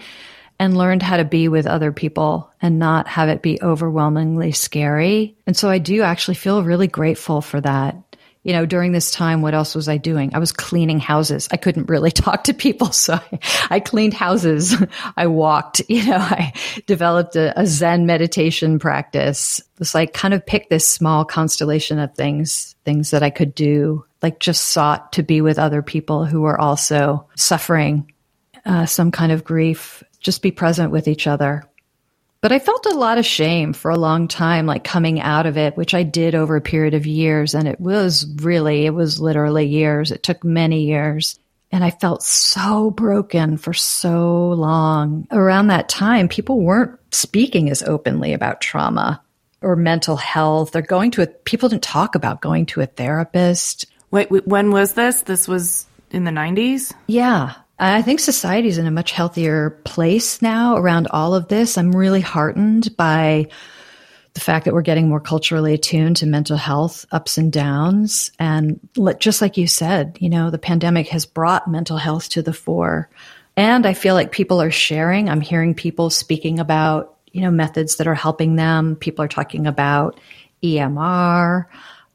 [0.58, 5.36] and learned how to be with other people and not have it be overwhelmingly scary.
[5.46, 8.03] And so I do actually feel really grateful for that
[8.44, 10.34] you know, during this time, what else was I doing?
[10.34, 11.48] I was cleaning houses.
[11.50, 12.92] I couldn't really talk to people.
[12.92, 13.38] So I,
[13.70, 14.76] I cleaned houses.
[15.16, 16.52] I walked, you know, I
[16.86, 19.60] developed a, a Zen meditation practice.
[19.80, 24.04] It like kind of pick this small constellation of things, things that I could do,
[24.22, 28.12] like just sought to be with other people who were also suffering
[28.66, 31.64] uh, some kind of grief, just be present with each other.
[32.44, 35.56] But I felt a lot of shame for a long time, like coming out of
[35.56, 37.54] it, which I did over a period of years.
[37.54, 40.10] And it was really, it was literally years.
[40.10, 41.38] It took many years.
[41.72, 45.26] And I felt so broken for so long.
[45.30, 49.22] Around that time, people weren't speaking as openly about trauma
[49.62, 50.72] or mental health.
[50.72, 53.86] They're going to a, people didn't talk about going to a therapist.
[54.10, 55.22] Wait, when was this?
[55.22, 56.92] This was in the 90s?
[57.06, 57.54] Yeah.
[57.78, 61.76] I think society's in a much healthier place now around all of this.
[61.76, 63.48] I'm really heartened by
[64.34, 68.32] the fact that we're getting more culturally attuned to mental health ups and downs.
[68.38, 68.80] And
[69.18, 73.08] just like you said, you know, the pandemic has brought mental health to the fore.
[73.56, 75.28] And I feel like people are sharing.
[75.28, 78.96] I'm hearing people speaking about, you know, methods that are helping them.
[78.96, 80.18] People are talking about
[80.62, 81.66] EMDR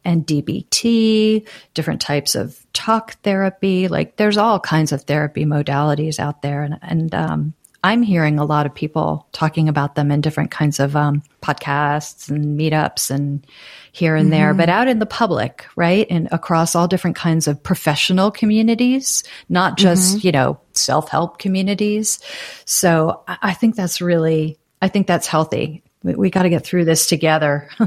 [0.04, 3.88] and DBT, different types of talk therapy.
[3.88, 6.64] Like there's all kinds of therapy modalities out there.
[6.64, 7.54] And, and um,
[7.84, 12.30] I'm hearing a lot of people talking about them in different kinds of um, podcasts
[12.30, 13.46] and meetups and
[13.92, 14.60] here and there, mm-hmm.
[14.60, 16.06] but out in the public, right?
[16.10, 20.28] And across all different kinds of professional communities, not just, mm-hmm.
[20.28, 22.20] you know, self help communities.
[22.66, 25.84] So I, I, think that's really, I think that's healthy.
[26.04, 27.70] We, we got to get through this together.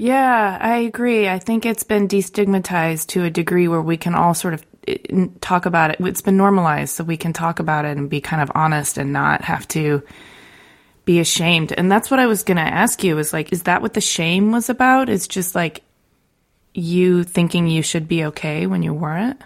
[0.00, 1.28] Yeah, I agree.
[1.28, 5.26] I think it's been destigmatized to a degree where we can all sort of eh,
[5.42, 5.98] talk about it.
[6.00, 9.12] It's been normalized so we can talk about it and be kind of honest and
[9.12, 10.02] not have to
[11.04, 11.72] be ashamed.
[11.72, 14.00] And that's what I was going to ask you is like, is that what the
[14.00, 15.10] shame was about?
[15.10, 15.82] Is just like
[16.72, 19.42] you thinking you should be okay when you weren't?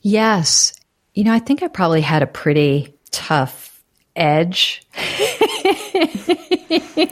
[0.00, 0.72] Yes.
[1.12, 3.84] You know, I think I probably had a pretty tough
[4.16, 4.86] edge.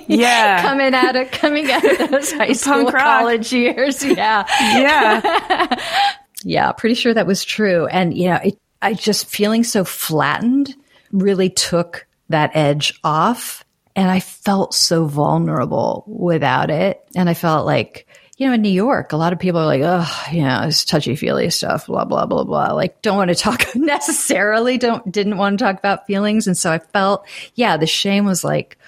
[0.07, 0.63] yeah.
[0.63, 4.05] coming out of coming out of those high school college years.
[4.11, 4.45] Yeah.
[4.59, 5.77] Yeah.
[6.45, 7.87] yeah, pretty sure that was true.
[7.87, 10.75] And you know, it, I just feeling so flattened
[11.13, 17.01] really took that edge off and I felt so vulnerable without it.
[17.15, 18.07] And I felt like
[18.41, 20.87] you know, in New York, a lot of people are like, oh, you know, it's
[20.87, 22.73] touchy feely stuff, blah, blah, blah, blah.
[22.73, 26.47] Like, don't want to talk necessarily, don't, didn't want to talk about feelings.
[26.47, 28.79] And so I felt, yeah, the shame was like,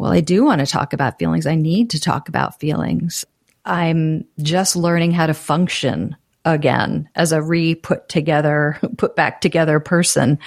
[0.00, 1.46] well, I do want to talk about feelings.
[1.46, 3.26] I need to talk about feelings.
[3.66, 9.78] I'm just learning how to function again as a re put together, put back together
[9.78, 10.38] person.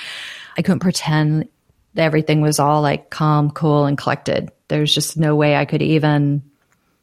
[0.57, 1.49] I couldn't pretend
[1.95, 4.49] everything was all like calm, cool, and collected.
[4.69, 6.41] There's just no way I could even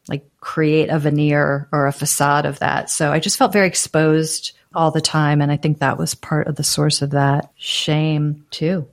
[0.09, 2.89] like create a veneer or a facade of that.
[2.89, 5.39] So I just felt very exposed all the time.
[5.41, 8.89] And I think that was part of the source of that shame too.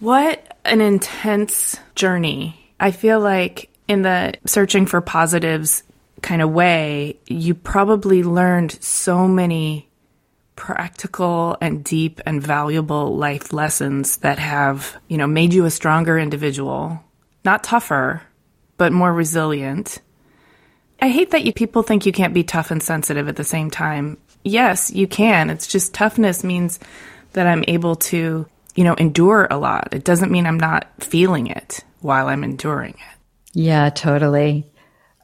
[0.00, 2.58] What an intense journey.
[2.82, 5.82] I feel like in the searching for positives
[6.20, 9.88] kind of way, you probably learned so many
[10.56, 16.18] practical and deep and valuable life lessons that have, you know, made you a stronger
[16.18, 17.02] individual,
[17.44, 18.22] not tougher,
[18.76, 20.00] but more resilient
[21.02, 23.72] I hate that you people think you can't be tough and sensitive at the same
[23.72, 24.18] time.
[24.44, 25.50] Yes, you can.
[25.50, 26.78] It's just toughness means
[27.32, 29.88] that I'm able to, you know, endure a lot.
[29.92, 33.18] It doesn't mean I'm not feeling it while I'm enduring it.
[33.52, 34.66] Yeah, totally.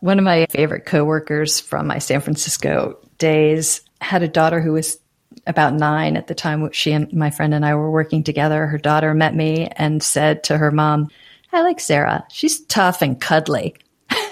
[0.01, 4.99] One of my favorite coworkers from my San Francisco days had a daughter who was
[5.47, 8.67] about nine at the time she and my friend and I were working together.
[8.67, 11.09] Her daughter met me and said to her mom,
[11.53, 12.25] I like Sarah.
[12.31, 13.75] She's tough and cuddly.
[14.09, 14.29] Perfect.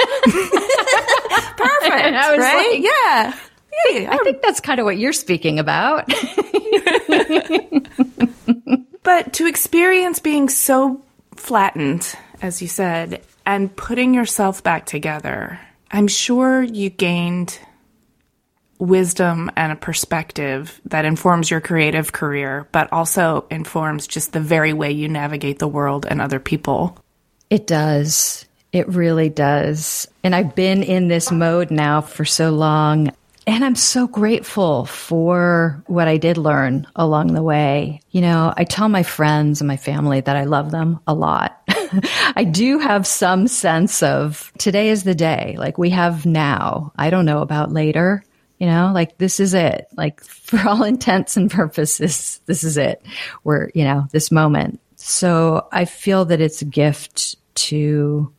[1.83, 2.71] I was right?
[2.73, 3.35] Like, yeah.
[3.91, 6.09] Yeah, I think that's kind of what you're speaking about.
[9.07, 11.01] but to experience being so
[11.37, 15.61] flattened, as you said, and putting yourself back together,
[15.93, 17.57] I'm sure you gained
[18.81, 24.73] wisdom and a perspective that informs your creative career, but also informs just the very
[24.73, 26.99] way you navigate the world and other people.
[27.49, 28.45] It does.
[28.73, 30.09] It really does.
[30.25, 33.13] And I've been in this mode now for so long.
[33.49, 38.01] And I'm so grateful for what I did learn along the way.
[38.11, 41.63] You know, I tell my friends and my family that I love them a lot.
[42.35, 45.55] I do have some sense of today is the day.
[45.59, 46.93] Like we have now.
[46.97, 48.25] I don't know about later.
[48.59, 49.87] You know, like this is it.
[49.97, 53.01] Like for all intents and purposes, this is it.
[53.45, 54.81] We're, you know, this moment.
[54.97, 57.37] So I feel that it's a gift
[57.67, 58.33] to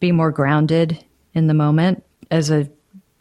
[0.00, 2.70] be more grounded in the moment as a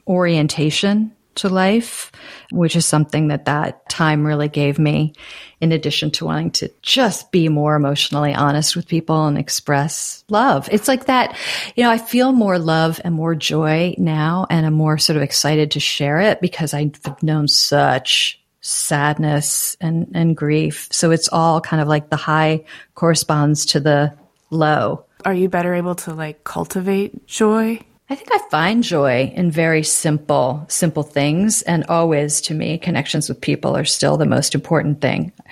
[0.08, 2.12] orientation to life,
[2.52, 5.14] which is something that that time really gave me,
[5.60, 10.70] in addition to wanting to just be more emotionally honest with people and express love.
[10.72, 11.36] It's like that,
[11.76, 15.24] you know, I feel more love and more joy now, and I'm more sort of
[15.24, 20.88] excited to share it because I've known such sadness and, and grief.
[20.92, 22.66] So it's all kind of like the high
[22.96, 24.18] corresponds to the
[24.50, 25.06] low.
[25.26, 27.80] Are you better able to like cultivate joy?
[28.10, 31.62] I think I find joy in very simple, simple things.
[31.64, 35.34] And always to me, connections with people are still the most important thing.
[35.46, 35.52] I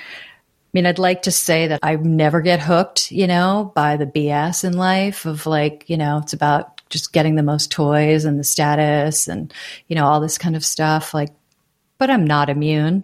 [0.73, 4.63] mean, I'd like to say that I never get hooked, you know, by the BS
[4.63, 8.43] in life of like, you know, it's about just getting the most toys and the
[8.43, 9.53] status and,
[9.87, 11.13] you know, all this kind of stuff.
[11.13, 11.29] Like,
[11.97, 13.03] but I'm not immune.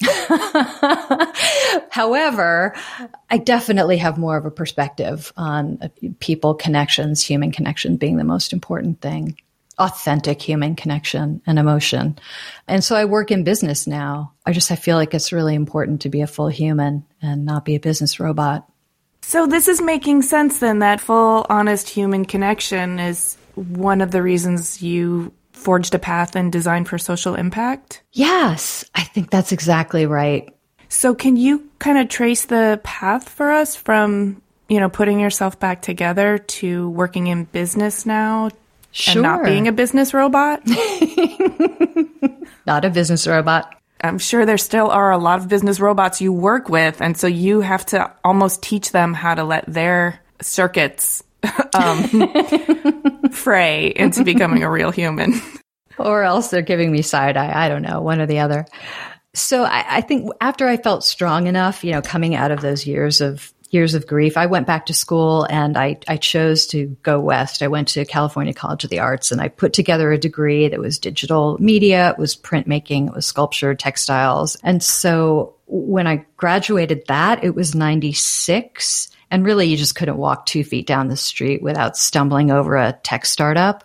[1.90, 2.74] However,
[3.30, 5.90] I definitely have more of a perspective on
[6.20, 9.36] people connections, human connection being the most important thing,
[9.78, 12.18] authentic human connection and emotion.
[12.68, 14.32] And so I work in business now.
[14.46, 17.64] I just I feel like it's really important to be a full human and not
[17.64, 18.68] be a business robot.
[19.22, 24.22] So this is making sense then that full honest human connection is one of the
[24.22, 28.02] reasons you forged a path and designed for social impact?
[28.12, 30.54] Yes, I think that's exactly right.
[30.88, 35.60] So can you kind of trace the path for us from, you know, putting yourself
[35.60, 38.50] back together to working in business now
[38.92, 39.12] sure.
[39.12, 40.62] and not being a business robot?
[42.66, 43.74] not a business robot.
[44.00, 47.26] I'm sure there still are a lot of business robots you work with, and so
[47.26, 51.24] you have to almost teach them how to let their circuits
[51.74, 55.34] um, fray into becoming a real human.
[55.98, 57.64] Or else they're giving me side eye.
[57.64, 58.66] I don't know, one or the other.
[59.34, 62.86] So I, I think after I felt strong enough, you know, coming out of those
[62.86, 66.96] years of years of grief, I went back to school and I, I chose to
[67.02, 67.62] go west.
[67.62, 70.80] I went to California College of the Arts and I put together a degree that
[70.80, 74.56] was digital media, it was printmaking, it was sculpture, textiles.
[74.62, 80.46] And so when I graduated that, it was 96 and really, you just couldn't walk
[80.46, 83.84] two feet down the street without stumbling over a tech startup.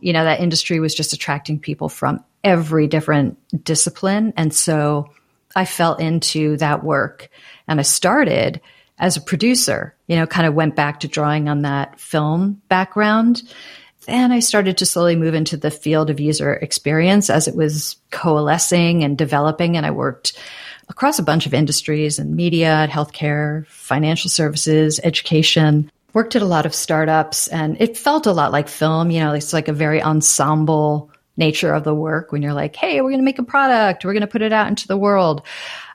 [0.00, 4.32] You know, that industry was just attracting people from every different discipline.
[4.36, 5.10] And so
[5.54, 7.28] I fell into that work
[7.68, 8.60] and I started
[8.98, 13.42] as a producer, you know, kind of went back to drawing on that film background.
[14.06, 17.96] Then I started to slowly move into the field of user experience as it was
[18.10, 19.76] coalescing and developing.
[19.76, 20.38] And I worked
[20.90, 25.90] across a bunch of industries and media, healthcare, financial services, education.
[26.12, 29.12] Worked at a lot of startups and it felt a lot like film.
[29.12, 33.00] You know, it's like a very ensemble nature of the work when you're like, hey,
[33.00, 35.42] we're going to make a product, we're going to put it out into the world.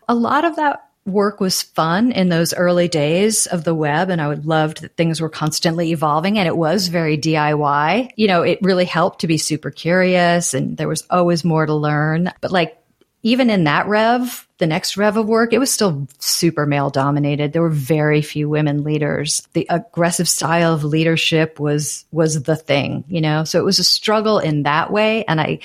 [0.07, 4.19] A lot of that work was fun in those early days of the web and
[4.19, 8.11] I would loved that things were constantly evolving and it was very DIY.
[8.15, 11.75] You know, it really helped to be super curious and there was always more to
[11.75, 12.31] learn.
[12.41, 12.77] But like
[13.25, 17.53] even in that rev, the next rev of work, it was still super male dominated.
[17.53, 19.41] There were very few women leaders.
[19.53, 23.43] The aggressive style of leadership was, was the thing, you know?
[23.43, 25.25] So it was a struggle in that way.
[25.25, 25.57] And I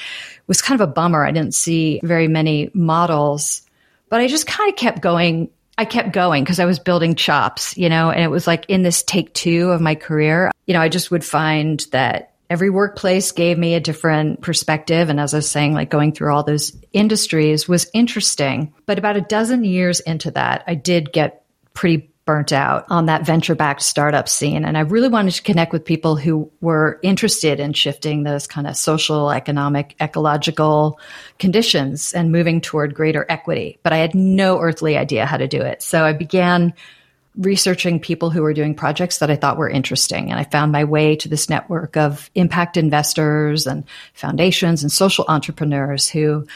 [0.46, 1.22] was kind of a bummer.
[1.22, 3.60] I didn't see very many models,
[4.08, 5.50] but I just kind of kept going.
[5.76, 8.84] I kept going because I was building chops, you know, and it was like in
[8.84, 13.30] this take two of my career, you know, I just would find that every workplace
[13.30, 15.08] gave me a different perspective.
[15.08, 18.74] And as I was saying, like going through all those industries was interesting.
[18.86, 23.24] But about a dozen years into that, I did get pretty burnt out on that
[23.24, 24.64] venture backed startup scene.
[24.64, 28.66] And I really wanted to connect with people who were interested in shifting those kind
[28.66, 31.00] of social, economic, ecological
[31.38, 33.78] conditions and moving toward greater equity.
[33.82, 35.82] But I had no earthly idea how to do it.
[35.82, 36.74] So I began
[37.36, 40.30] researching people who were doing projects that I thought were interesting.
[40.30, 45.24] And I found my way to this network of impact investors and foundations and social
[45.28, 46.46] entrepreneurs who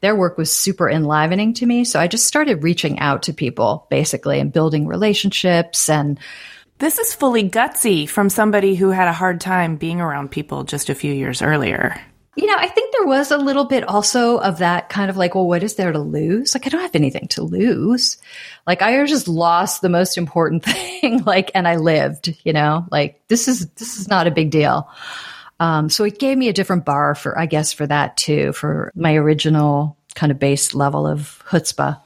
[0.00, 1.84] their work was super enlivening to me.
[1.84, 6.18] So I just started reaching out to people basically and building relationships and
[6.78, 10.90] this is fully gutsy from somebody who had a hard time being around people just
[10.90, 12.00] a few years earlier.
[12.34, 15.34] You know, I think there was a little bit also of that kind of like,
[15.34, 16.54] well, what is there to lose?
[16.54, 18.16] Like, I don't have anything to lose.
[18.66, 23.20] Like, I just lost the most important thing, like, and I lived, you know, like,
[23.28, 24.88] this is, this is not a big deal.
[25.60, 28.90] Um, so it gave me a different bar for, I guess, for that too, for
[28.94, 32.00] my original kind of base level of chutzpah.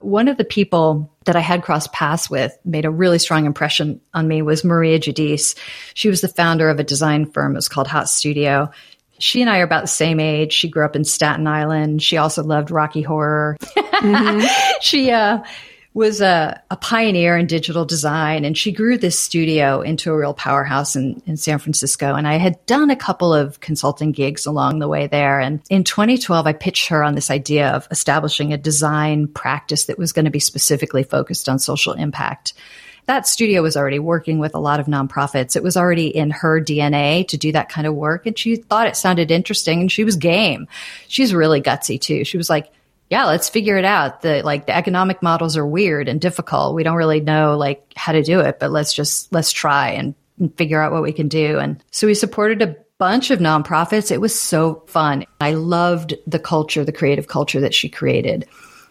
[0.00, 4.00] One of the people that I had crossed paths with made a really strong impression
[4.12, 5.56] on me was Maria Giudice.
[5.94, 7.52] She was the founder of a design firm.
[7.52, 8.72] It was called Hot Studio.
[9.22, 10.52] She and I are about the same age.
[10.52, 12.02] She grew up in Staten Island.
[12.02, 13.56] She also loved Rocky Horror.
[13.60, 14.46] Mm-hmm.
[14.80, 15.42] she, uh,
[15.94, 20.32] was a, a, pioneer in digital design and she grew this studio into a real
[20.32, 22.14] powerhouse in, in San Francisco.
[22.14, 25.38] And I had done a couple of consulting gigs along the way there.
[25.38, 29.98] And in 2012, I pitched her on this idea of establishing a design practice that
[29.98, 32.54] was going to be specifically focused on social impact.
[33.06, 35.56] That studio was already working with a lot of nonprofits.
[35.56, 38.26] It was already in her DNA to do that kind of work.
[38.26, 40.68] And she thought it sounded interesting and she was game.
[41.08, 42.24] She's really gutsy too.
[42.24, 42.72] She was like,
[43.10, 44.22] yeah, let's figure it out.
[44.22, 46.74] The like the economic models are weird and difficult.
[46.74, 50.14] We don't really know like how to do it, but let's just let's try and,
[50.38, 51.58] and figure out what we can do.
[51.58, 54.10] And so we supported a bunch of nonprofits.
[54.10, 55.26] It was so fun.
[55.40, 58.46] I loved the culture, the creative culture that she created.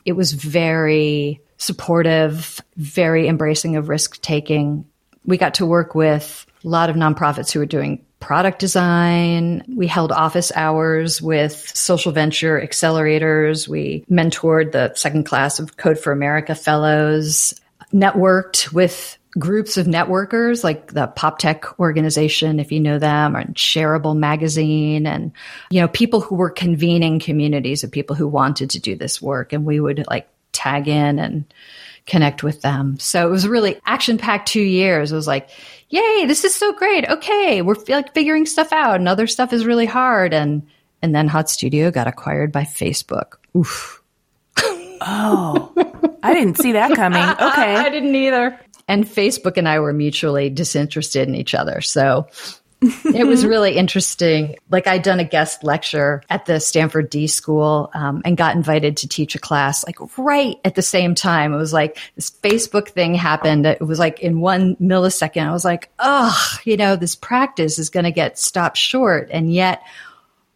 [0.06, 4.84] It was very supportive, very embracing of risk taking.
[5.26, 9.64] We got to work with a lot of nonprofits who were doing product design.
[9.76, 13.68] We held office hours with social venture accelerators.
[13.68, 17.54] We mentored the second class of Code for America fellows,
[17.94, 24.18] networked with groups of networkers like the PopTech organization, if you know them, or Shareable
[24.18, 25.32] magazine, and
[25.70, 29.54] you know people who were convening communities of people who wanted to do this work,
[29.54, 31.46] and we would like tag in and
[32.06, 32.98] connect with them.
[33.00, 35.12] So it was really action packed two years.
[35.12, 35.50] It was like,
[35.90, 37.08] yay, this is so great.
[37.08, 40.34] Okay, we're like figuring stuff out, and other stuff is really hard.
[40.34, 40.68] And
[41.02, 43.36] and then Hot Studio got acquired by Facebook.
[43.56, 44.02] Oof.
[45.02, 45.74] oh,
[46.24, 47.22] I didn't see that coming.
[47.52, 48.60] Okay, I didn't either.
[48.88, 51.82] And Facebook and I were mutually disinterested in each other.
[51.82, 52.28] So
[52.82, 54.56] it was really interesting.
[54.72, 58.98] Like I'd done a guest lecture at the Stanford D School um, and got invited
[58.98, 61.54] to teach a class like right at the same time.
[61.54, 63.68] It was like this Facebook thing happened.
[63.68, 65.48] It was like in one millisecond.
[65.48, 69.30] I was like, oh, you know, this practice is going to get stopped short.
[69.32, 69.84] And yet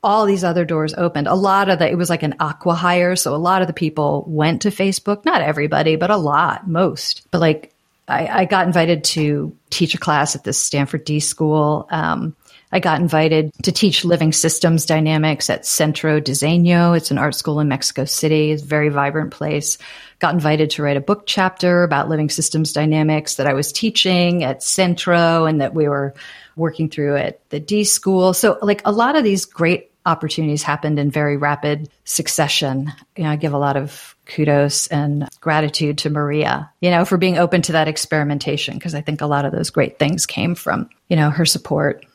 [0.01, 1.27] all these other doors opened.
[1.27, 3.15] A lot of the, it was like an acqui-hire.
[3.15, 7.27] So a lot of the people went to Facebook, not everybody, but a lot, most.
[7.29, 7.74] But like
[8.07, 11.87] I, I, got invited to teach a class at the Stanford D School.
[11.89, 12.35] Um,
[12.71, 16.95] I got invited to teach living systems dynamics at Centro Diseño.
[16.95, 18.51] It's an art school in Mexico City.
[18.51, 19.77] It's a very vibrant place.
[20.19, 24.43] Got invited to write a book chapter about living systems dynamics that I was teaching
[24.43, 26.13] at Centro and that we were
[26.55, 28.33] working through at the D School.
[28.33, 32.91] So, like a lot of these great opportunities happened in very rapid succession.
[33.15, 37.17] You know, I give a lot of kudos and gratitude to Maria, you know, for
[37.17, 40.55] being open to that experimentation because I think a lot of those great things came
[40.55, 42.05] from, you know, her support.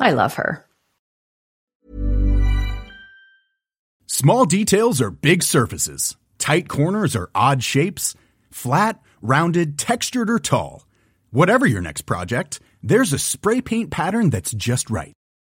[0.00, 0.64] I love her.
[4.06, 6.16] Small details are big surfaces.
[6.38, 8.14] Tight corners are odd shapes.
[8.50, 10.86] Flat, rounded, textured or tall.
[11.30, 15.14] Whatever your next project, there's a spray paint pattern that's just right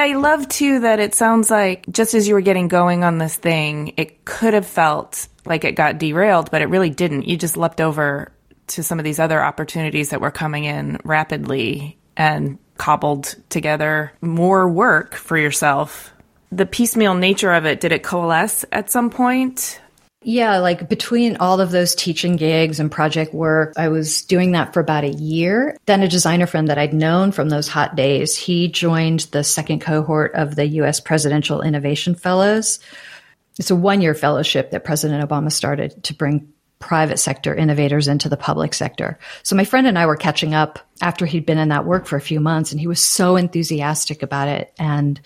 [0.00, 3.36] I love too that it sounds like just as you were getting going on this
[3.36, 7.28] thing, it could have felt like it got derailed, but it really didn't.
[7.28, 8.32] You just leapt over
[8.68, 14.66] to some of these other opportunities that were coming in rapidly and cobbled together more
[14.70, 16.14] work for yourself.
[16.50, 19.82] The piecemeal nature of it, did it coalesce at some point?
[20.22, 24.74] Yeah, like between all of those teaching gigs and project work, I was doing that
[24.74, 25.78] for about a year.
[25.86, 29.80] Then a designer friend that I'd known from those hot days, he joined the second
[29.80, 32.80] cohort of the US Presidential Innovation Fellows.
[33.58, 38.28] It's a one year fellowship that President Obama started to bring private sector innovators into
[38.28, 39.18] the public sector.
[39.42, 42.16] So my friend and I were catching up after he'd been in that work for
[42.16, 45.20] a few months and he was so enthusiastic about it and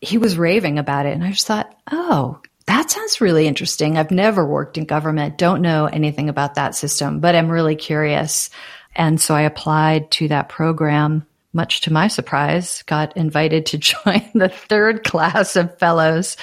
[0.00, 1.14] he was raving about it.
[1.14, 3.96] And I just thought, oh, that sounds really interesting.
[3.96, 8.50] I've never worked in government, don't know anything about that system, but I'm really curious.
[8.94, 11.26] And so I applied to that program.
[11.54, 16.36] Much to my surprise, got invited to join the third class of fellows.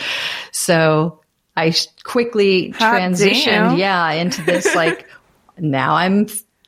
[0.51, 1.21] So
[1.57, 3.77] I quickly Hot transitioned, damn.
[3.77, 5.07] yeah, into this like,
[5.57, 6.27] now I'm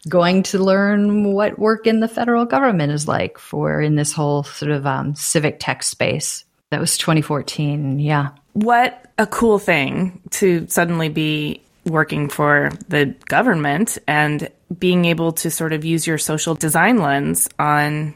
[0.09, 4.43] going to learn what work in the federal government is like for in this whole
[4.43, 6.43] sort of um, civic tech space.
[6.71, 7.99] That was 2014.
[7.99, 8.29] Yeah.
[8.53, 15.51] What a cool thing to suddenly be working for the government and being able to
[15.51, 18.15] sort of use your social design lens on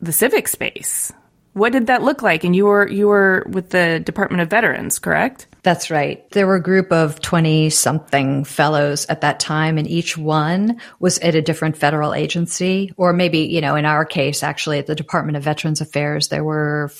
[0.00, 1.12] the civic space.
[1.52, 2.42] What did that look like?
[2.42, 5.46] And you were you were with the Department of Veterans, correct?
[5.62, 6.28] That's right.
[6.30, 11.18] There were a group of 20 something fellows at that time, and each one was
[11.18, 14.94] at a different federal agency, or maybe, you know, in our case, actually at the
[14.94, 16.90] Department of Veterans Affairs, there were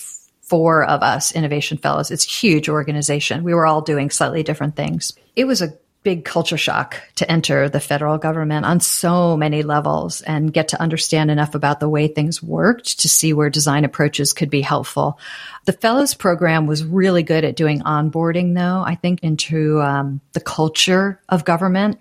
[0.51, 2.11] four of us innovation fellows.
[2.11, 3.45] It's a huge organization.
[3.45, 5.15] We were all doing slightly different things.
[5.37, 5.73] It was a
[6.03, 10.81] big culture shock to enter the federal government on so many levels and get to
[10.81, 15.21] understand enough about the way things worked to see where design approaches could be helpful.
[15.67, 20.41] The fellows program was really good at doing onboarding, though, I think, into um, the
[20.41, 21.99] culture of government.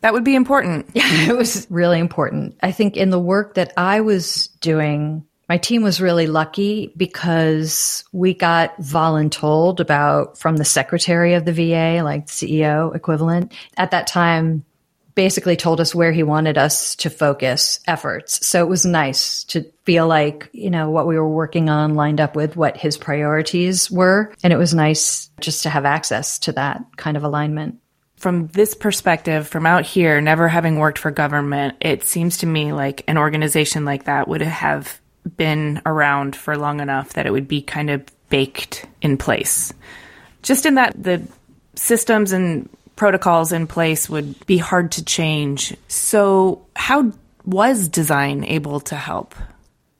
[0.00, 0.90] That would be important.
[0.94, 2.58] Yeah, it was really important.
[2.60, 8.04] I think in the work that I was doing, my team was really lucky because
[8.12, 13.52] we got voluntold about from the secretary of the VA, like CEO equivalent.
[13.76, 14.64] At that time,
[15.14, 18.46] basically told us where he wanted us to focus efforts.
[18.46, 22.20] So it was nice to feel like, you know, what we were working on lined
[22.20, 24.32] up with what his priorities were.
[24.44, 27.80] And it was nice just to have access to that kind of alignment
[28.16, 32.72] from this perspective, from out here, never having worked for government, it seems to me
[32.72, 35.00] like an organization like that would have
[35.36, 39.72] been around for long enough that it would be kind of baked in place.
[40.42, 41.22] Just in that the
[41.74, 45.76] systems and protocols in place would be hard to change.
[45.88, 47.12] So, how
[47.44, 49.34] was design able to help?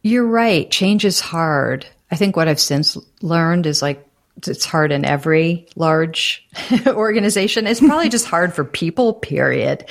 [0.03, 0.71] You're right.
[0.71, 1.87] Change is hard.
[2.11, 4.05] I think what I've since learned is like
[4.47, 6.47] it's hard in every large
[6.87, 7.67] organization.
[7.67, 9.85] It's probably just hard for people, period.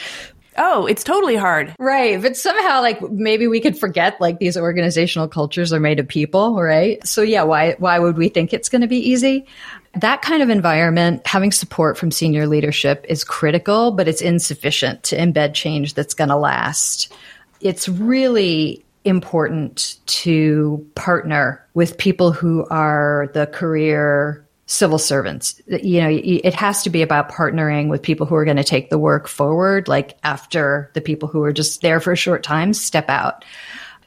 [0.58, 1.76] Oh, it's totally hard.
[1.78, 2.22] Right.
[2.22, 6.56] But somehow, like, maybe we could forget, like, these organizational cultures are made of people,
[6.60, 7.06] right?
[7.06, 9.46] So, yeah, why, why would we think it's going to be easy?
[9.94, 15.18] That kind of environment, having support from senior leadership is critical, but it's insufficient to
[15.18, 17.14] embed change that's going to last.
[17.62, 25.60] It's really important to partner with people who are the career civil servants.
[25.68, 28.90] You know, it has to be about partnering with people who are going to take
[28.90, 32.74] the work forward, like after the people who are just there for a short time
[32.74, 33.44] step out.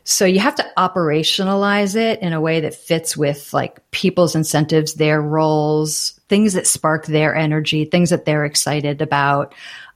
[0.04, 4.94] So you have to operationalize it in a way that fits with like people's incentives,
[4.94, 9.54] their roles, things that spark their energy, things that they're excited about.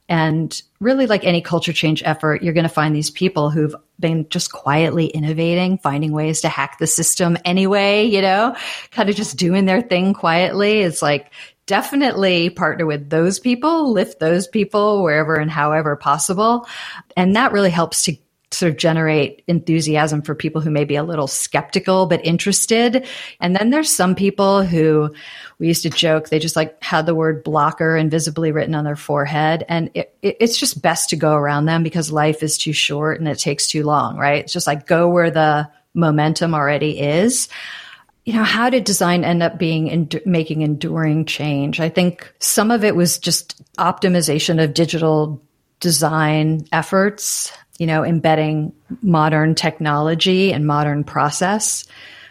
[0.08, 4.28] And really, like any culture change effort, you're going to find these people who've been
[4.28, 8.54] just quietly innovating, finding ways to hack the system anyway, you know,
[8.90, 10.80] kind of just doing their thing quietly.
[10.80, 11.32] It's like
[11.66, 16.66] definitely partner with those people, lift those people wherever and however possible.
[17.16, 18.16] And that really helps to
[18.54, 23.06] sort of generate enthusiasm for people who may be a little skeptical but interested.
[23.40, 25.14] And then there's some people who
[25.58, 28.96] we used to joke they just like had the word blocker invisibly written on their
[28.96, 29.64] forehead.
[29.68, 33.18] And it, it, it's just best to go around them because life is too short
[33.18, 34.44] and it takes too long, right?
[34.44, 37.48] It's just like go where the momentum already is.
[38.24, 41.78] You know, how did design end up being endu- making enduring change?
[41.78, 45.42] I think some of it was just optimization of digital
[45.80, 48.72] design efforts you know, embedding
[49.02, 51.86] modern technology and modern process.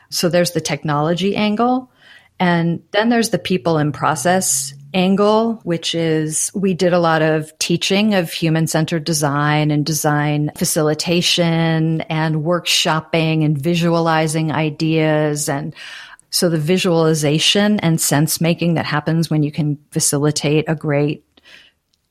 [0.10, 1.91] So there's the technology angle.
[2.39, 7.58] And then there's the people and process angle, which is we did a lot of
[7.60, 15.50] teaching of human centered design and design facilitation and workshopping and visualizing ideas.
[15.50, 15.76] And
[16.30, 21.24] so the visualization and sense making that happens when you can facilitate a great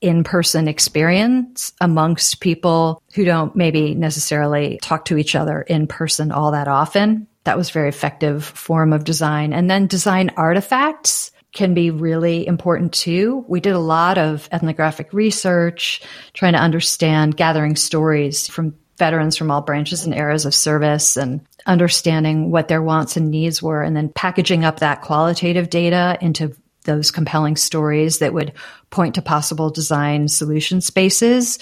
[0.03, 6.31] in person experience amongst people who don't maybe necessarily talk to each other in person
[6.31, 7.25] all that often.
[7.45, 9.53] That was very effective form of design.
[9.53, 13.45] And then design artifacts can be really important too.
[13.47, 16.01] We did a lot of ethnographic research,
[16.33, 21.41] trying to understand, gathering stories from veterans from all branches and eras of service and
[21.65, 26.53] understanding what their wants and needs were, and then packaging up that qualitative data into
[26.83, 28.53] those compelling stories that would
[28.89, 31.59] point to possible design solution spaces.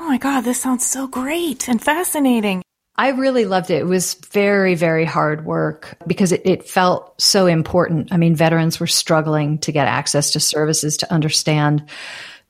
[0.00, 2.62] Oh my God, this sounds so great and fascinating.
[2.96, 3.80] I really loved it.
[3.80, 8.12] It was very, very hard work because it, it, felt so important.
[8.12, 11.88] I mean, veterans were struggling to get access to services to understand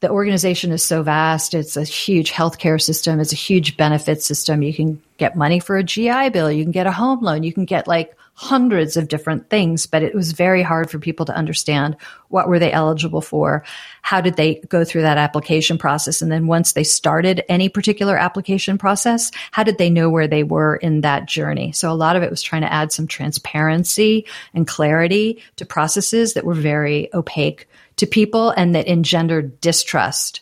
[0.02, 1.54] the organization is so vast.
[1.54, 3.20] It's a huge healthcare system.
[3.20, 4.62] It's a huge benefit system.
[4.62, 6.50] You can get money for a GI Bill.
[6.50, 7.44] You can get a home loan.
[7.44, 11.24] You can get like hundreds of different things, but it was very hard for people
[11.24, 13.64] to understand what were they eligible for?
[14.02, 16.20] How did they go through that application process?
[16.20, 20.42] And then once they started any particular application process, how did they know where they
[20.42, 21.70] were in that journey?
[21.70, 26.34] So a lot of it was trying to add some transparency and clarity to processes
[26.34, 30.40] that were very opaque to people and that engendered distrust.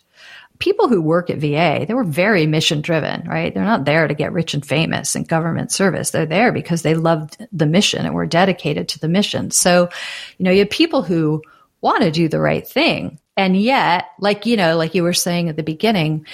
[0.61, 3.53] People who work at VA, they were very mission driven, right?
[3.53, 6.11] They're not there to get rich and famous in government service.
[6.11, 9.51] They're there because they loved the mission and were dedicated to the mission.
[9.51, 9.89] So,
[10.39, 11.43] you know, you have people who
[11.81, 13.19] want to do the right thing.
[13.37, 16.27] And yet, like, you know, like you were saying at the beginning,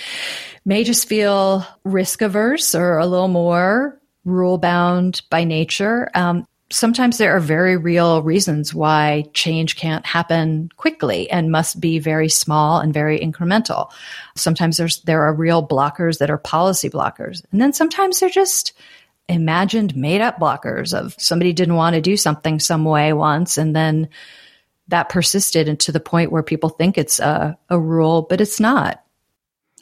[0.64, 6.10] may just feel risk averse or a little more rule bound by nature.
[6.14, 11.98] Um, sometimes there are very real reasons why change can't happen quickly and must be
[11.98, 13.90] very small and very incremental.
[14.34, 17.44] Sometimes there's there are real blockers that are policy blockers.
[17.52, 18.72] And then sometimes they're just
[19.28, 23.74] imagined made up blockers of somebody didn't want to do something some way once and
[23.74, 24.08] then
[24.88, 28.60] that persisted and to the point where people think it's a, a rule, but it's
[28.60, 29.02] not.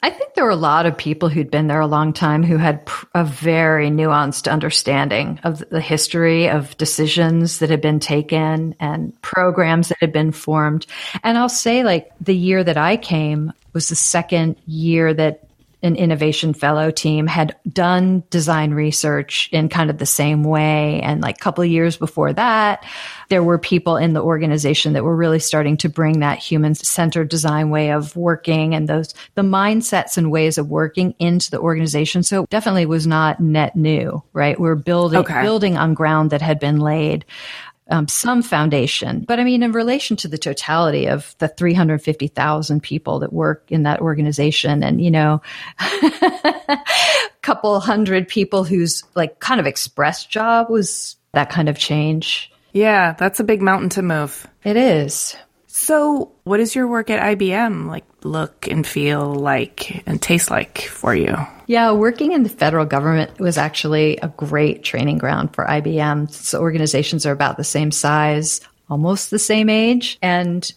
[0.05, 2.57] I think there were a lot of people who'd been there a long time who
[2.57, 9.19] had a very nuanced understanding of the history of decisions that had been taken and
[9.23, 10.85] programs that had been formed.
[11.23, 15.44] And I'll say, like, the year that I came was the second year that
[15.85, 20.99] an innovation fellow team had done design research in kind of the same way.
[21.01, 22.83] And like a couple of years before that,
[23.29, 27.29] there were people in the organization that were really starting to bring that human centered
[27.29, 32.23] design way of working and those, the mindsets and ways of working into the organization.
[32.23, 34.59] So definitely was not net new, right?
[34.59, 35.43] We're building, okay.
[35.43, 37.25] building on ground that had been laid
[37.89, 39.25] um, some foundation.
[39.27, 43.83] But I mean, in relation to the totality of the 350,000 people that work in
[43.83, 45.41] that organization and, you know,
[45.79, 46.79] a
[47.41, 52.51] couple hundred people whose like kind of express job was that kind of change.
[52.73, 54.47] Yeah, that's a big mountain to move.
[54.63, 55.35] It is.
[55.85, 60.81] So, what does your work at IBM like look and feel like and taste like
[60.81, 61.37] for you?
[61.67, 66.31] Yeah, working in the federal government was actually a great training ground for IBM.
[66.31, 70.67] So organizations are about the same size, almost the same age, and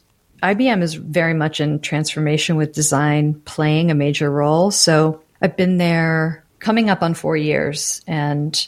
[0.43, 4.71] IBM is very much in transformation with design playing a major role.
[4.71, 8.67] So, I've been there coming up on 4 years and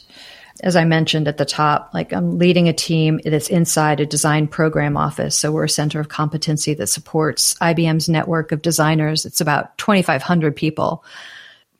[0.61, 4.47] as I mentioned at the top, like I'm leading a team that's inside a design
[4.47, 5.35] program office.
[5.35, 9.25] So we're a center of competency that supports IBM's network of designers.
[9.25, 11.03] It's about 2,500 people.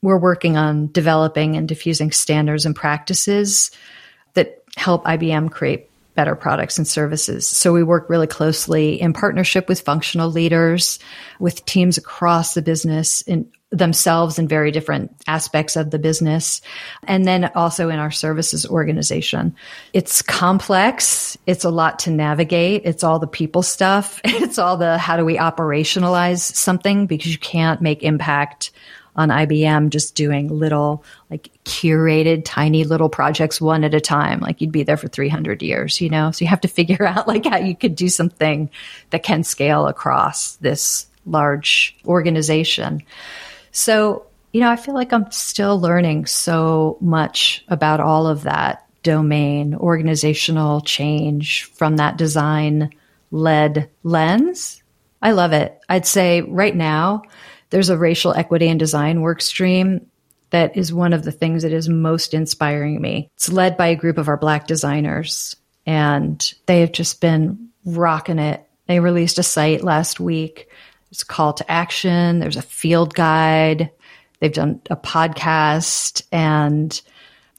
[0.02, 3.70] We're working on developing and diffusing standards and practices
[4.34, 7.46] that help IBM create better products and services.
[7.46, 10.98] So we work really closely in partnership with functional leaders,
[11.38, 16.60] with teams across the business in themselves in very different aspects of the business.
[17.04, 19.56] And then also in our services organization.
[19.92, 21.36] It's complex.
[21.46, 22.82] It's a lot to navigate.
[22.84, 24.20] It's all the people stuff.
[24.42, 28.70] It's all the how do we operationalize something because you can't make impact
[29.14, 34.40] on IBM just doing little, like curated, tiny little projects one at a time.
[34.40, 36.32] Like you'd be there for 300 years, you know?
[36.32, 38.68] So you have to figure out like how you could do something
[39.10, 43.02] that can scale across this large organization.
[43.72, 48.86] So, you know, I feel like I'm still learning so much about all of that
[49.02, 52.90] domain, organizational change from that design
[53.30, 54.82] led lens.
[55.20, 55.78] I love it.
[55.88, 57.22] I'd say right now,
[57.70, 60.06] there's a racial equity and design work stream
[60.50, 63.30] that is one of the things that is most inspiring me.
[63.36, 65.56] It's led by a group of our black designers,
[65.86, 68.68] and they have just been rocking it.
[68.86, 70.68] They released a site last week.
[71.12, 73.90] It's a call to action, there's a field guide,
[74.40, 77.00] they've done a podcast, and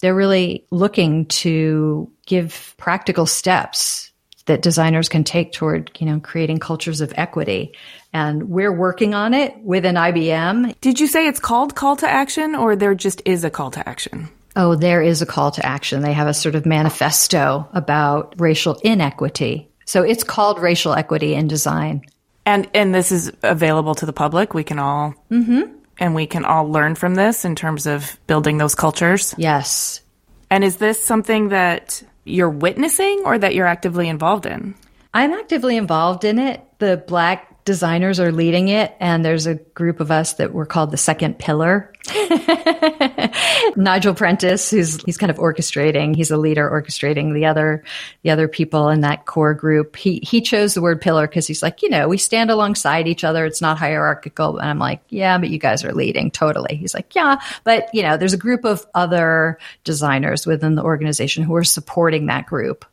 [0.01, 4.11] they're really looking to give practical steps
[4.47, 7.73] that designers can take toward, you know, creating cultures of equity.
[8.11, 10.75] And we're working on it within IBM.
[10.81, 13.87] Did you say it's called call to action or there just is a call to
[13.87, 14.29] action?
[14.55, 16.01] Oh, there is a call to action.
[16.01, 19.69] They have a sort of manifesto about racial inequity.
[19.85, 22.01] So it's called racial equity in design.
[22.45, 24.53] And and this is available to the public.
[24.53, 25.75] We can all mm-hmm.
[25.99, 29.33] and we can all learn from this in terms of building those cultures.
[29.37, 30.01] Yes.
[30.49, 34.75] And is this something that you're witnessing or that you're actively involved in?
[35.13, 36.61] I'm actively involved in it.
[36.79, 40.91] The Black designers are leading it and there's a group of us that we're called
[40.91, 41.91] the second pillar.
[43.77, 47.81] Nigel prentice who's he's kind of orchestrating he's a leader orchestrating the other
[48.23, 49.95] the other people in that core group.
[49.95, 53.23] He he chose the word pillar because he's like you know we stand alongside each
[53.23, 53.45] other.
[53.45, 54.57] It's not hierarchical.
[54.57, 56.75] And i'm like yeah but you guys are leading totally.
[56.75, 61.43] He's like yeah but you know there's a group of other designers within the organization
[61.43, 62.83] who are supporting that group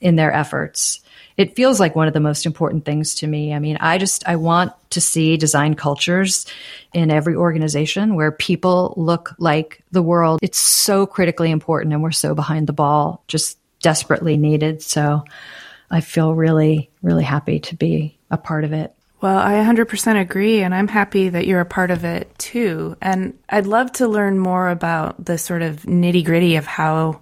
[0.00, 1.00] in their efforts
[1.38, 3.54] it feels like one of the most important things to me.
[3.54, 6.46] I mean, I just, I want to see design cultures
[6.92, 10.40] in every organization where people look like the world.
[10.42, 14.82] It's so critically important and we're so behind the ball, just desperately needed.
[14.82, 15.22] So
[15.92, 18.92] I feel really, really happy to be a part of it.
[19.20, 22.96] Well, I 100% agree, and I'm happy that you're a part of it too.
[23.02, 27.20] And I'd love to learn more about the sort of nitty gritty of how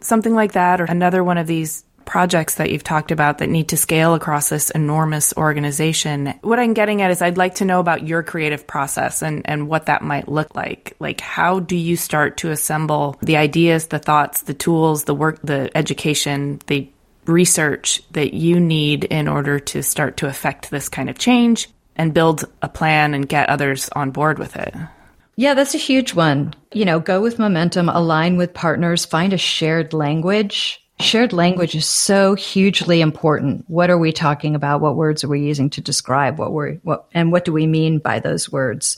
[0.00, 3.68] something like that or another one of these projects that you've talked about that need
[3.68, 6.32] to scale across this enormous organization.
[6.40, 9.68] What I'm getting at is I'd like to know about your creative process and, and
[9.68, 10.96] what that might look like.
[10.98, 15.38] Like, how do you start to assemble the ideas, the thoughts, the tools, the work,
[15.44, 16.88] the education, the
[17.26, 22.14] research that you need in order to start to affect this kind of change and
[22.14, 24.74] build a plan and get others on board with it?
[25.36, 26.54] Yeah, that's a huge one.
[26.72, 31.86] You know, go with momentum, align with partners, find a shared language Shared language is
[31.86, 33.64] so hugely important.
[33.68, 34.80] What are we talking about?
[34.80, 37.98] What words are we using to describe what we're what and what do we mean
[37.98, 38.96] by those words?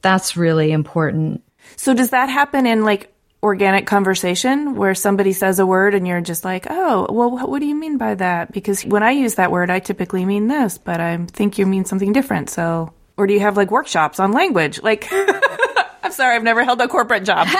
[0.00, 1.42] That's really important.
[1.76, 6.22] So does that happen in like organic conversation where somebody says a word and you're
[6.22, 9.52] just like, "Oh, well what do you mean by that?" Because when I use that
[9.52, 12.48] word, I typically mean this, but I think you mean something different.
[12.48, 14.82] So or do you have like workshops on language?
[14.82, 15.08] Like
[16.04, 17.48] I'm sorry, I've never held a corporate job.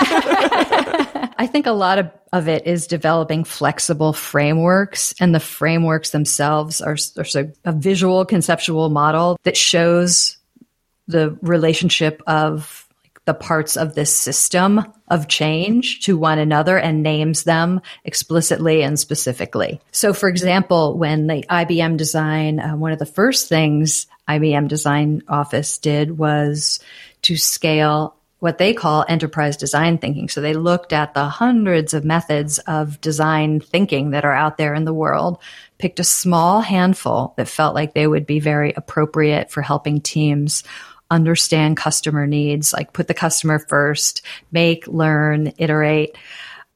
[1.36, 6.82] I think a lot of, of it is developing flexible frameworks, and the frameworks themselves
[6.82, 10.36] are, are so a visual conceptual model that shows
[11.08, 12.86] the relationship of
[13.24, 18.98] the parts of this system of change to one another and names them explicitly and
[19.00, 19.80] specifically.
[19.90, 25.22] So, for example, when the IBM design, uh, one of the first things IBM Design
[25.28, 26.80] Office did was
[27.22, 30.28] to scale what they call enterprise design thinking.
[30.28, 34.74] So they looked at the hundreds of methods of design thinking that are out there
[34.74, 35.38] in the world,
[35.78, 40.62] picked a small handful that felt like they would be very appropriate for helping teams
[41.10, 44.20] understand customer needs, like put the customer first,
[44.52, 46.14] make, learn, iterate.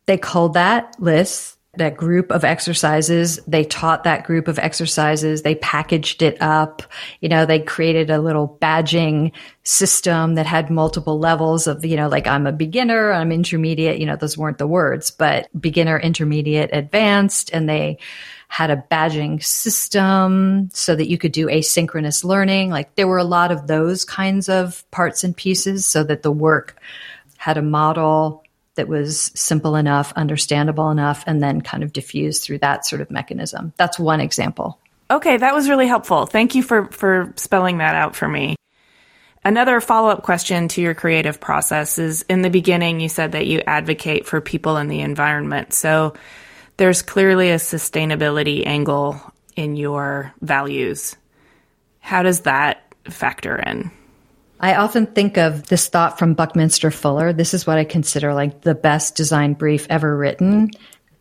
[0.07, 3.41] They called that list that group of exercises.
[3.47, 5.43] They taught that group of exercises.
[5.43, 6.83] They packaged it up.
[7.20, 12.09] You know, they created a little badging system that had multiple levels of, you know,
[12.09, 16.70] like I'm a beginner, I'm intermediate, you know, those weren't the words, but beginner, intermediate,
[16.72, 17.51] advanced.
[17.53, 17.99] And they
[18.49, 22.70] had a badging system so that you could do asynchronous learning.
[22.70, 26.33] Like there were a lot of those kinds of parts and pieces so that the
[26.33, 26.76] work
[27.37, 28.43] had a model
[28.79, 33.11] that was simple enough, understandable enough, and then kind of diffused through that sort of
[33.11, 33.72] mechanism.
[33.76, 34.79] That's one example.
[35.11, 36.26] Okay, that was really helpful.
[36.26, 38.57] Thank you for, for spelling that out for me.
[39.45, 43.47] Another follow up question to your creative process is in the beginning, you said that
[43.47, 45.72] you advocate for people and the environment.
[45.72, 46.14] So
[46.76, 49.20] there's clearly a sustainability angle
[49.57, 51.16] in your values.
[51.99, 53.91] How does that factor in?
[54.61, 57.33] I often think of this thought from Buckminster Fuller.
[57.33, 60.71] This is what I consider like the best design brief ever written.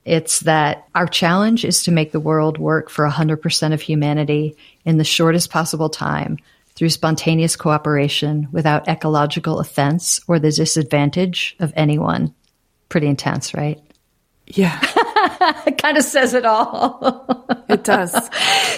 [0.06, 4.98] It's that our challenge is to make the world work for 100% of humanity in
[4.98, 6.38] the shortest possible time
[6.76, 12.34] through spontaneous cooperation without ecological offense or the disadvantage of anyone.
[12.90, 13.82] Pretty intense, right?
[14.48, 14.80] Yeah.
[15.68, 17.45] it kind of says it all.
[17.70, 18.30] it does.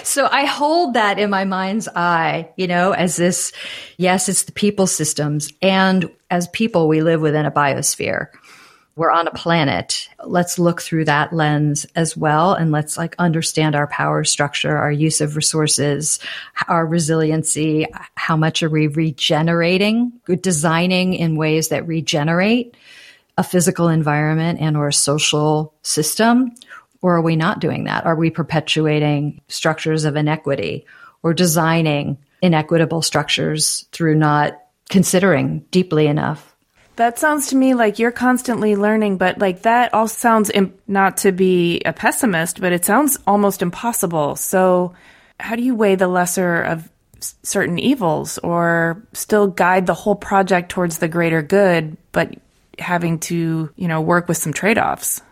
[0.04, 3.52] So I hold that in my mind's eye, you know, as this,
[3.96, 5.52] yes, it's the people systems.
[5.60, 8.28] And as people, we live within a biosphere.
[8.96, 10.08] We're on a planet.
[10.24, 12.54] Let's look through that lens as well.
[12.54, 16.18] And let's like understand our power structure, our use of resources,
[16.68, 17.86] our resiliency.
[18.14, 22.76] How much are we regenerating, designing in ways that regenerate?
[23.40, 26.52] A physical environment and or a social system
[27.02, 28.04] Or are we not doing that?
[28.04, 30.84] Are we perpetuating structures of inequity
[31.22, 34.60] or designing inequitable structures through not
[34.90, 36.54] considering deeply enough?
[36.96, 41.16] That sounds to me like you're constantly learning, but like that all sounds Im- not
[41.24, 44.36] to be a pessimist, but it sounds almost impossible.
[44.36, 44.92] So,
[45.38, 46.86] how do you weigh the lesser of
[47.16, 52.34] s- certain evils or still guide the whole project towards the greater good, but
[52.80, 55.22] having to, you know, work with some trade offs?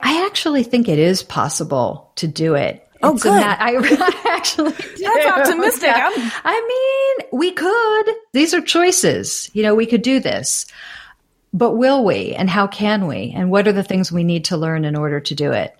[0.00, 2.82] I actually think it is possible to do it.
[3.02, 3.30] Oh, It's good.
[3.30, 5.02] ma- I, I actually do.
[5.04, 5.88] That's optimistic.
[5.88, 6.10] Yeah.
[6.44, 8.14] I mean, we could.
[8.32, 9.50] These are choices.
[9.54, 10.66] You know, we could do this.
[11.52, 12.34] But will we?
[12.34, 13.32] And how can we?
[13.34, 15.74] And what are the things we need to learn in order to do it?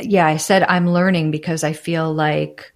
[0.00, 2.72] Yeah, I said I'm learning because I feel like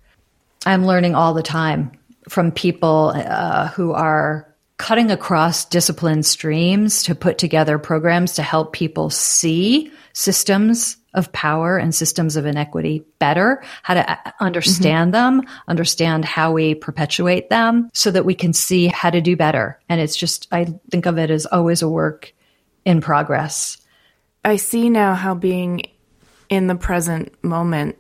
[0.67, 1.93] I'm learning all the time
[2.29, 4.52] from people uh, who are
[4.83, 11.79] cutting across discipline streams to put together programs to help people see systems of power
[11.79, 17.91] and systems of inequity better, how to uh, understand them, understand how we perpetuate them
[17.95, 19.79] so that we can see how to do better.
[19.89, 22.35] And it's just, I think of it as always a work
[22.85, 23.79] in progress.
[24.45, 25.83] I see now how being
[26.49, 27.97] in the present moment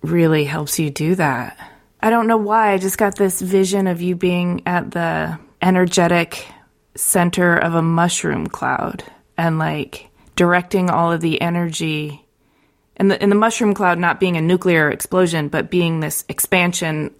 [0.00, 1.58] really helps you do that.
[2.00, 2.72] I don't know why.
[2.72, 6.46] I just got this vision of you being at the energetic
[6.94, 9.04] center of a mushroom cloud
[9.36, 12.26] and like directing all of the energy
[12.96, 17.14] and the, and the mushroom cloud not being a nuclear explosion, but being this expansion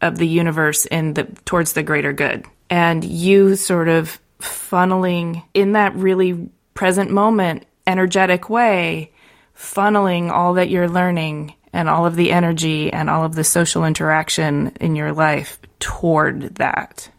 [0.00, 2.46] of the universe in the towards the greater good.
[2.70, 9.12] And you sort of funneling in that really present moment, energetic way,
[9.56, 13.84] funneling all that you're learning and all of the energy and all of the social
[13.84, 17.10] interaction in your life toward that.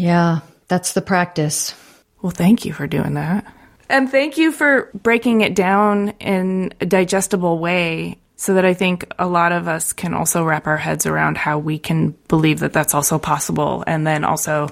[0.00, 1.74] Yeah, that's the practice.
[2.22, 3.44] Well, thank you for doing that.
[3.90, 9.12] And thank you for breaking it down in a digestible way so that I think
[9.18, 12.72] a lot of us can also wrap our heads around how we can believe that
[12.72, 14.70] that's also possible and then also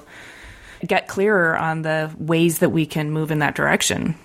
[0.83, 4.15] get clearer on the ways that we can move in that direction.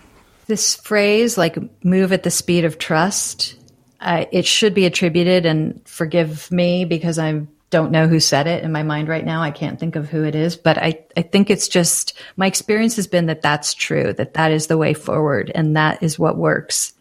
[0.47, 3.57] This phrase, like move at the speed of trust,
[4.01, 8.63] uh, it should be attributed, and forgive me because I don't know who said it
[8.63, 9.43] in my mind right now.
[9.43, 12.95] I can't think of who it is, but I, I think it's just my experience
[12.95, 16.37] has been that that's true, that that is the way forward, and that is what
[16.37, 16.93] works,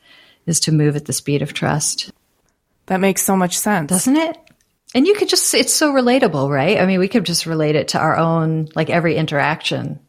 [0.48, 2.12] is to move at the speed of trust.
[2.88, 3.88] That makes so much sense.
[3.88, 4.36] Doesn't it?
[4.96, 6.80] And you could just, it's so relatable, right?
[6.80, 10.00] I mean, we could just relate it to our own, like every interaction,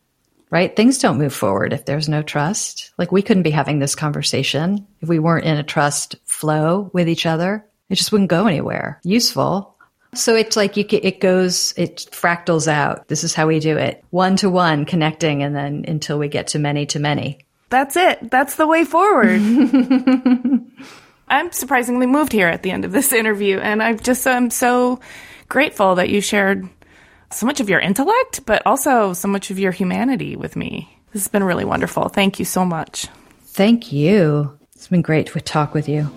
[0.49, 0.75] right?
[0.75, 2.91] Things don't move forward if there's no trust.
[2.97, 7.07] Like we couldn't be having this conversation if we weren't in a trust flow with
[7.07, 7.67] each other.
[7.91, 9.74] It just wouldn't go anywhere useful.
[10.19, 13.09] So it's like you, it goes, it fractals out.
[13.09, 14.05] This is how we do it.
[14.11, 17.39] One to one connecting and then until we get to many to many.
[17.71, 18.31] That's it.
[18.31, 19.41] That's the way forward.
[21.29, 25.01] I'm surprisingly moved here at the end of this interview, and I just I'm so
[25.49, 26.69] grateful that you shared
[27.33, 30.89] so much of your intellect, but also so much of your humanity with me.
[31.13, 32.09] This has been really wonderful.
[32.09, 33.09] Thank you so much.
[33.43, 34.59] Thank you.
[34.75, 36.11] It's been great to talk with you.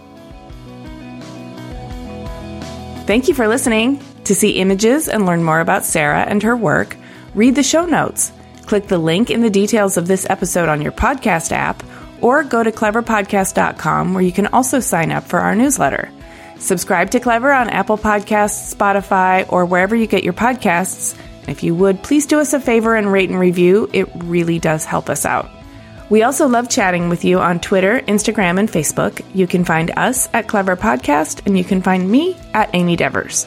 [3.08, 4.04] Thank you for listening.
[4.26, 6.98] To see images and learn more about Sarah and her work,
[7.34, 8.34] read the show notes.
[8.66, 11.82] Click the link in the details of this episode on your podcast app,
[12.20, 16.12] or go to cleverpodcast.com where you can also sign up for our newsletter.
[16.60, 21.18] Subscribe to Clever on Apple Podcasts, Spotify, or wherever you get your podcasts.
[21.48, 23.90] If you would, please do us a favor and rate and review.
[23.94, 25.50] It really does help us out.
[26.10, 29.22] We also love chatting with you on Twitter, Instagram, and Facebook.
[29.34, 33.46] You can find us at Clever Podcast, and you can find me at Amy Devers.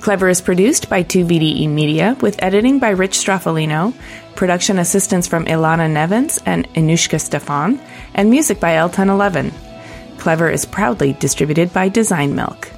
[0.00, 3.92] Clever is produced by 2VDE Media with editing by Rich Stroffolino,
[4.36, 7.80] production assistance from Ilana Nevins and Inushka Stefan,
[8.14, 9.52] and music by El Ten Eleven.
[10.18, 12.70] Clever is proudly distributed by Design Milk.